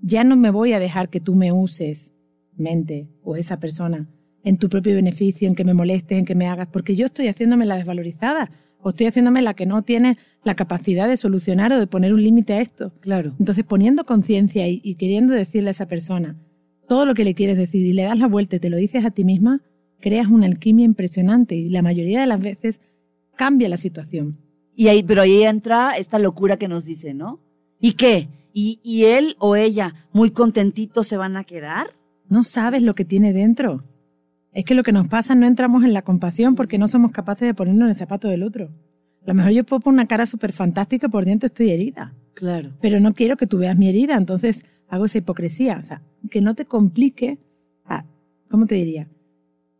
ya 0.00 0.24
no 0.24 0.36
me 0.36 0.50
voy 0.50 0.72
a 0.72 0.78
dejar 0.78 1.08
que 1.08 1.20
tú 1.20 1.34
me 1.34 1.52
uses, 1.52 2.12
mente 2.56 3.08
o 3.22 3.36
esa 3.36 3.58
persona, 3.58 4.08
en 4.42 4.58
tu 4.58 4.68
propio 4.68 4.94
beneficio, 4.94 5.48
en 5.48 5.54
que 5.54 5.64
me 5.64 5.74
molestes, 5.74 6.18
en 6.18 6.24
que 6.24 6.34
me 6.34 6.46
hagas, 6.46 6.68
porque 6.68 6.94
yo 6.96 7.06
estoy 7.06 7.28
haciéndome 7.28 7.66
la 7.66 7.76
desvalorizada 7.76 8.50
o 8.80 8.90
estoy 8.90 9.08
haciéndome 9.08 9.42
la 9.42 9.54
que 9.54 9.66
no 9.66 9.82
tiene 9.82 10.16
la 10.44 10.54
capacidad 10.54 11.08
de 11.08 11.16
solucionar 11.16 11.72
o 11.72 11.78
de 11.80 11.86
poner 11.88 12.14
un 12.14 12.22
límite 12.22 12.52
a 12.54 12.60
esto. 12.60 12.92
Claro. 13.00 13.34
Entonces, 13.38 13.64
poniendo 13.64 14.04
conciencia 14.04 14.68
y, 14.68 14.80
y 14.84 14.94
queriendo 14.94 15.34
decirle 15.34 15.70
a 15.70 15.72
esa 15.72 15.86
persona 15.86 16.36
todo 16.86 17.04
lo 17.04 17.14
que 17.14 17.24
le 17.24 17.34
quieres 17.34 17.58
decir 17.58 17.84
y 17.84 17.92
le 17.92 18.04
das 18.04 18.18
la 18.18 18.28
vuelta 18.28 18.56
y 18.56 18.60
te 18.60 18.70
lo 18.70 18.76
dices 18.76 19.04
a 19.04 19.10
ti 19.10 19.24
misma, 19.24 19.60
creas 19.98 20.28
una 20.28 20.46
alquimia 20.46 20.84
impresionante 20.84 21.56
y 21.56 21.68
la 21.68 21.82
mayoría 21.82 22.20
de 22.20 22.28
las 22.28 22.40
veces 22.40 22.80
cambia 23.36 23.68
la 23.68 23.76
situación. 23.76 24.38
Y 24.74 24.88
ahí, 24.88 25.02
pero 25.02 25.22
ahí 25.22 25.42
entra 25.44 25.96
esta 25.96 26.18
locura 26.18 26.56
que 26.56 26.68
nos 26.68 26.84
dice, 26.84 27.14
¿no? 27.14 27.40
¿Y 27.80 27.92
qué? 27.92 28.28
¿Y, 28.52 28.80
y 28.82 29.04
él 29.04 29.36
o 29.38 29.56
ella 29.56 29.94
muy 30.12 30.30
contentitos 30.30 31.06
se 31.06 31.16
van 31.16 31.36
a 31.36 31.44
quedar? 31.44 31.92
No 32.28 32.42
sabes 32.42 32.82
lo 32.82 32.94
que 32.94 33.04
tiene 33.04 33.32
dentro. 33.32 33.84
Es 34.52 34.64
que 34.64 34.74
lo 34.74 34.82
que 34.82 34.92
nos 34.92 35.08
pasa 35.08 35.34
no 35.34 35.46
entramos 35.46 35.84
en 35.84 35.92
la 35.92 36.02
compasión 36.02 36.54
porque 36.54 36.78
no 36.78 36.88
somos 36.88 37.12
capaces 37.12 37.46
de 37.46 37.54
ponernos 37.54 37.84
en 37.84 37.90
el 37.90 37.94
zapato 37.94 38.28
del 38.28 38.42
otro. 38.42 38.70
A 39.22 39.26
lo 39.26 39.34
mejor 39.34 39.52
yo 39.52 39.64
puedo 39.64 39.80
poner 39.80 40.00
una 40.00 40.06
cara 40.06 40.24
súper 40.26 40.52
fantástica 40.52 41.06
y 41.06 41.10
por 41.10 41.24
dentro 41.24 41.46
estoy 41.46 41.70
herida. 41.70 42.14
Claro. 42.36 42.72
pero 42.82 43.00
no 43.00 43.14
quiero 43.14 43.38
que 43.38 43.46
tú 43.46 43.56
veas 43.56 43.78
mi 43.78 43.88
herida, 43.88 44.14
entonces 44.14 44.66
hago 44.88 45.06
esa 45.06 45.18
hipocresía. 45.18 45.78
O 45.82 45.86
sea, 45.86 46.02
que 46.30 46.42
no 46.42 46.54
te 46.54 46.66
complique, 46.66 47.38
ah, 47.86 48.04
¿cómo 48.50 48.66
te 48.66 48.74
diría? 48.74 49.08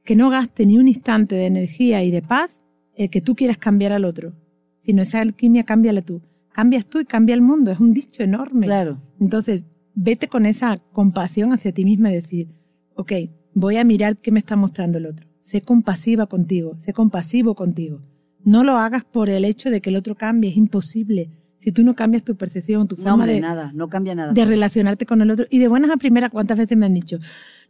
Que 0.05 0.17
no 0.17 0.31
gaste 0.31 0.65
ni 0.65 0.79
un 0.79 0.89
instante 0.89 1.35
de 1.35 1.47
energía 1.47 2.03
y 2.03 2.11
de 2.11 2.23
paz 2.23 2.63
el 2.97 3.11
que 3.11 3.21
tú 3.21 3.35
quieras 3.37 3.59
cambiar 3.59 3.93
al 3.93 4.05
otro, 4.05 4.33
sino 4.79 5.03
esa 5.03 5.21
alquimia 5.21 5.65
cámbiala 5.65 6.03
tú. 6.03 6.23
Cambias 6.53 6.87
tú 6.87 7.01
y 7.01 7.05
cambia 7.05 7.35
el 7.35 7.43
mundo, 7.43 7.71
es 7.71 7.79
un 7.81 7.93
dicho 7.93 8.23
enorme. 8.23 8.67
Claro. 8.67 8.99
Entonces, 9.21 9.67
vete 9.95 10.29
con 10.29 10.47
esa 10.47 10.79
compasión 10.93 11.53
hacia 11.53 11.73
ti 11.73 11.85
misma 11.85 12.11
y 12.11 12.15
decir, 12.15 12.49
ok, 12.95 13.13
voy 13.55 13.77
a 13.77 13.85
mirar 13.85 14.17
qué 14.17 14.31
me 14.33 14.39
está 14.39 14.57
mostrando 14.57 14.99
el 14.99 15.07
otro. 15.07 15.27
Sé 15.39 15.61
compasiva 15.63 16.27
contigo, 16.27 16.77
sé 16.79 16.93
compasivo 16.93 17.55
contigo. 17.55 18.01
No 18.45 18.65
lo 18.65 18.77
hagas 18.79 19.05
por 19.05 19.29
el 19.29 19.45
hecho 19.45 19.71
de 19.71 19.81
que 19.81 19.91
el 19.91 19.97
otro 19.97 20.15
cambie, 20.15 20.51
es 20.51 20.57
imposible. 20.57 21.31
Si 21.59 21.73
tú 21.73 21.83
no 21.83 21.95
cambias 21.95 22.23
tu 22.23 22.37
percepción, 22.37 22.87
tu 22.87 22.97
No, 22.97 23.03
forma 23.03 23.15
hombre, 23.15 23.33
de, 23.35 23.41
nada, 23.41 23.73
no 23.75 23.89
cambia 23.89 24.15
nada. 24.15 24.33
de 24.33 24.45
relacionarte 24.45 25.05
con 25.07 25.21
el 25.21 25.31
otro. 25.31 25.47
Y 25.51 25.59
de 25.59 25.69
buenas 25.69 25.91
a 25.91 25.97
primeras, 25.97 26.31
¿cuántas 26.31 26.59
veces 26.59 26.77
me 26.77 26.87
han 26.87 26.95
dicho? 26.95 27.19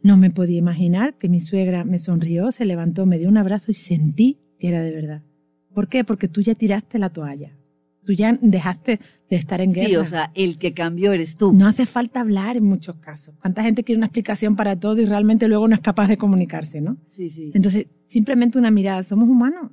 No 0.01 0.17
me 0.17 0.29
podía 0.29 0.57
imaginar 0.57 1.17
que 1.17 1.29
mi 1.29 1.39
suegra 1.39 1.83
me 1.83 1.97
sonrió, 1.97 2.51
se 2.51 2.65
levantó, 2.65 3.05
me 3.05 3.17
dio 3.17 3.27
un 3.29 3.37
abrazo 3.37 3.71
y 3.71 3.75
sentí 3.75 4.37
que 4.59 4.69
era 4.69 4.81
de 4.81 4.91
verdad. 4.91 5.23
¿Por 5.73 5.87
qué? 5.87 6.03
Porque 6.03 6.27
tú 6.27 6.41
ya 6.41 6.55
tiraste 6.55 6.99
la 6.99 7.09
toalla. 7.09 7.55
Tú 8.05 8.13
ya 8.13 8.37
dejaste 8.41 8.99
de 9.29 9.35
estar 9.35 9.59
en 9.59 9.73
guerra. 9.73 9.89
Sí, 9.89 9.95
o 9.97 10.05
sea, 10.05 10.31
el 10.33 10.57
que 10.57 10.73
cambió 10.73 11.11
eres 11.11 11.35
tú. 11.35 11.51
No 11.51 11.67
hace 11.67 11.85
falta 11.85 12.21
hablar 12.21 12.55
en 12.55 12.63
muchos 12.63 12.95
casos. 12.95 13.35
¿Cuánta 13.41 13.63
gente 13.63 13.83
quiere 13.83 13.97
una 13.97 14.05
explicación 14.05 14.55
para 14.55 14.79
todo 14.79 14.97
y 15.01 15.05
realmente 15.05 15.47
luego 15.49 15.67
no 15.67 15.75
es 15.75 15.81
capaz 15.81 16.07
de 16.07 16.17
comunicarse, 16.17 16.79
no? 16.79 16.97
Sí, 17.09 17.29
sí. 17.29 17.51
Entonces, 17.53 17.87
simplemente 18.05 18.57
una 18.57 18.71
mirada. 18.71 19.03
Somos 19.03 19.27
humanos. 19.27 19.71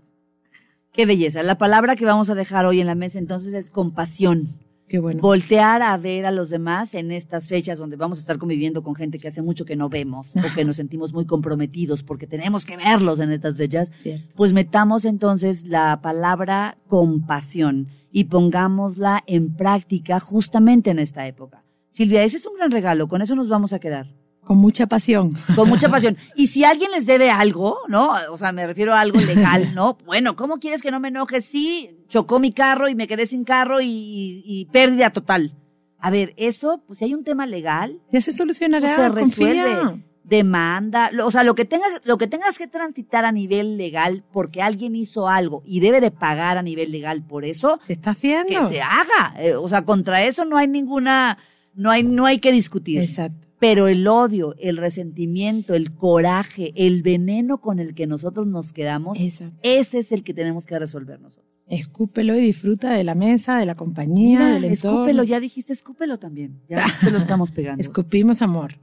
Qué 0.93 1.07
belleza. 1.07 1.43
La 1.43 1.59
palabra 1.59 1.95
que 1.97 2.05
vamos 2.05 2.29
a 2.29 2.35
dejar 2.35 2.67
hoy 2.67 2.81
en 2.81 2.87
la 2.89 2.95
mesa 2.95 3.19
entonces 3.21 3.55
es 3.55 3.71
compasión. 3.71 4.49
Qué 4.89 4.99
bueno. 4.99 5.21
Voltear 5.23 5.81
a 5.83 5.97
ver 5.97 6.27
a 6.27 6.31
los 6.31 6.51
demás 6.51 6.95
en 6.95 7.11
estas 7.11 7.49
fechas 7.49 7.79
donde 7.79 7.97
vamos 7.97 8.19
a 8.19 8.21
estar 8.21 8.39
conviviendo 8.39 8.83
con 8.83 8.95
gente 8.95 9.19
que 9.19 9.29
hace 9.29 9.43
mucho 9.43 9.65
que 9.65 9.77
no 9.77 9.89
vemos 9.89 10.37
o 10.37 10.41
Ajá. 10.41 10.55
que 10.55 10.65
nos 10.65 10.77
sentimos 10.77 11.13
muy 11.13 11.25
comprometidos 11.25 12.03
porque 12.03 12.27
tenemos 12.27 12.67
que 12.67 12.77
verlos 12.77 13.19
en 13.21 13.33
estas 13.33 13.57
fechas. 13.57 13.91
Cierto. 13.97 14.35
Pues 14.37 14.53
metamos 14.53 15.05
entonces 15.05 15.67
la 15.67 16.01
palabra 16.03 16.77
compasión 16.87 17.89
y 18.13 18.25
pongámosla 18.25 19.25
en 19.27 19.57
práctica 19.57 20.21
justamente 20.21 20.91
en 20.91 20.99
esta 20.99 21.27
época. 21.27 21.65
Silvia, 21.91 22.23
ese 22.23 22.37
es 22.37 22.47
un 22.47 22.55
gran 22.57 22.71
regalo, 22.71 23.09
con 23.09 23.23
eso 23.23 23.35
nos 23.35 23.49
vamos 23.49 23.73
a 23.73 23.79
quedar. 23.79 24.09
Con 24.45 24.59
mucha 24.59 24.87
pasión. 24.87 25.31
Con 25.57 25.69
mucha 25.69 25.89
pasión. 25.89 26.17
Y 26.37 26.49
si 26.49 26.65
alguien 26.65 26.91
les 26.91 27.07
debe 27.07 27.31
algo, 27.31 27.79
¿no? 27.89 28.13
O 28.31 28.37
sea, 28.37 28.53
me 28.53 28.67
refiero 28.67 28.93
a 28.95 29.01
algo 29.01 29.19
legal, 29.21 29.73
¿no? 29.75 29.97
Bueno, 30.05 30.37
¿cómo 30.37 30.59
quieres 30.59 30.83
que 30.83 30.91
no 30.91 31.01
me 31.01 31.09
enoje? 31.09 31.41
Sí, 31.41 31.91
chocó 32.09 32.39
mi 32.39 32.53
carro 32.53 32.89
y 32.89 32.95
me 32.95 33.07
quedé 33.09 33.27
sin 33.27 33.45
carro 33.45 33.81
y, 33.81 33.87
y- 33.89 34.43
y 34.47 34.65
pérdida 34.67 35.11
total. 35.11 35.55
A 35.99 36.11
ver, 36.11 36.35
eso, 36.37 36.83
pues 36.87 36.99
si 36.99 37.07
hay 37.07 37.15
un 37.15 37.25
tema 37.25 37.47
legal, 37.47 37.99
Ya 38.13 38.21
se 38.21 38.33
solucionará. 38.33 38.87
pues 38.87 38.95
se 38.97 39.09
resuelve. 39.09 39.63
confía. 39.81 40.05
Demanda, 40.27 41.11
o 41.23 41.31
sea, 41.31 41.45
lo 41.45 41.55
que 41.55 41.67
tengas, 41.67 41.89
lo 42.05 42.17
que 42.17 42.27
tengas 42.27 42.57
que 42.59 42.67
transitar 42.67 43.27
a 43.27 43.31
nivel 43.31 43.77
legal 43.77 44.25
porque 44.33 44.63
alguien 44.63 44.97
hizo 44.97 45.29
algo 45.29 45.63
y 45.67 45.81
debe 45.81 46.01
de 46.01 46.11
pagar 46.11 46.57
a 46.57 46.63
nivel 46.63 46.91
legal 46.93 47.23
por 47.23 47.45
eso, 47.45 47.79
Se 47.87 47.93
está 47.93 48.11
haciendo. 48.13 48.49
que 48.49 48.75
se 48.75 48.81
haga. 48.81 49.35
Eh, 49.39 49.55
o 49.55 49.69
sea, 49.69 49.85
contra 49.85 50.25
eso 50.25 50.47
no 50.47 50.57
hay 50.57 50.67
ninguna, 50.67 51.37
no 51.75 51.91
hay, 51.91 52.03
no 52.05 52.25
hay 52.25 52.39
que 52.39 52.53
discutir. 52.53 53.01
Exacto. 53.03 53.47
Pero 53.59 53.89
el 53.89 54.07
odio, 54.07 54.55
el 54.59 54.77
resentimiento, 54.77 55.75
el 55.75 55.95
coraje, 55.95 56.73
el 56.77 57.03
veneno 57.03 57.59
con 57.61 57.79
el 57.79 57.95
que 57.95 58.07
nosotros 58.07 58.47
nos 58.47 58.73
quedamos, 58.73 59.21
Exacto. 59.21 59.57
ese 59.63 60.01
es 60.01 60.13
el 60.13 60.23
que 60.23 60.35
tenemos 60.35 60.67
que 60.67 60.79
resolver 60.79 61.21
nosotros. 61.21 61.51
Escúpelo 61.67 62.37
y 62.37 62.41
disfruta 62.43 62.93
de 62.93 63.05
la 63.05 63.15
mesa, 63.15 63.59
de 63.59 63.65
la 63.67 63.75
compañía, 63.75 64.39
Mira, 64.41 64.55
del 64.55 64.65
entorno. 64.65 64.99
escúpelo, 64.99 65.25
ya 65.25 65.41
dijiste 65.41 65.73
escúpelo 65.73 66.19
también. 66.19 66.61
Ya 66.69 66.85
te 67.01 67.11
lo 67.11 67.17
estamos 67.19 67.51
pegando. 67.53 67.81
Escupimos 67.81 68.43
amor. 68.43 68.75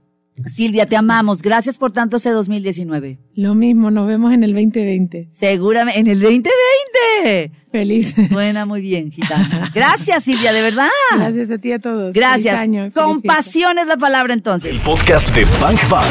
Silvia, 0.50 0.86
te 0.86 0.96
amamos. 0.96 1.42
Gracias 1.42 1.78
por 1.78 1.92
tanto 1.92 2.18
ese 2.18 2.30
2019. 2.30 3.20
Lo 3.36 3.54
mismo, 3.54 3.92
nos 3.92 4.08
vemos 4.08 4.34
en 4.34 4.44
el 4.44 4.54
2020. 4.54 5.28
Seguramente, 5.30 6.00
en 6.00 6.08
el 6.08 6.20
2020. 6.20 7.52
Feliz. 7.72 8.16
Buena, 8.32 8.66
muy 8.66 8.82
bien, 8.82 9.12
gitana. 9.12 9.72
Gracias, 9.74 10.24
Silvia, 10.24 10.52
de 10.52 10.62
verdad. 10.62 10.90
Gracias 11.16 11.52
a 11.52 11.58
ti 11.58 11.70
y 11.70 11.72
a 11.74 11.80
todos. 11.80 12.14
Gracias. 12.14 12.60
Año. 12.60 12.92
Compasión 12.94 13.78
es 13.80 13.88
la 13.88 13.98
palabra 13.98 14.34
entonces. 14.34 14.70
El 14.72 14.80
podcast 14.82 15.34
de 15.34 15.46
Bank 15.62 15.80
Bank. 15.90 16.06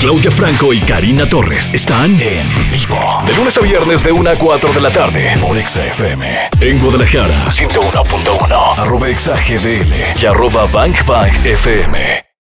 Claudia 0.00 0.30
Franco 0.30 0.72
y 0.72 0.80
Karina 0.80 1.28
Torres 1.28 1.70
están 1.72 2.18
en 2.20 2.48
vivo. 2.70 3.22
De 3.26 3.34
lunes 3.36 3.56
a 3.56 3.60
viernes 3.60 4.02
de 4.02 4.12
1 4.12 4.30
a 4.30 4.36
4 4.36 4.72
de 4.72 4.80
la 4.80 4.90
tarde 4.90 5.36
por 5.40 5.58
XFM. 5.66 6.26
En 6.60 6.78
Guadalajara, 6.78 7.44
101.1. 7.46 8.78
Arroba 8.78 9.06
XAGDL 9.12 10.22
y 10.22 10.26
arroba 10.26 10.66
Bank 10.72 11.06
Bank 11.06 11.32
FM. 11.44 12.31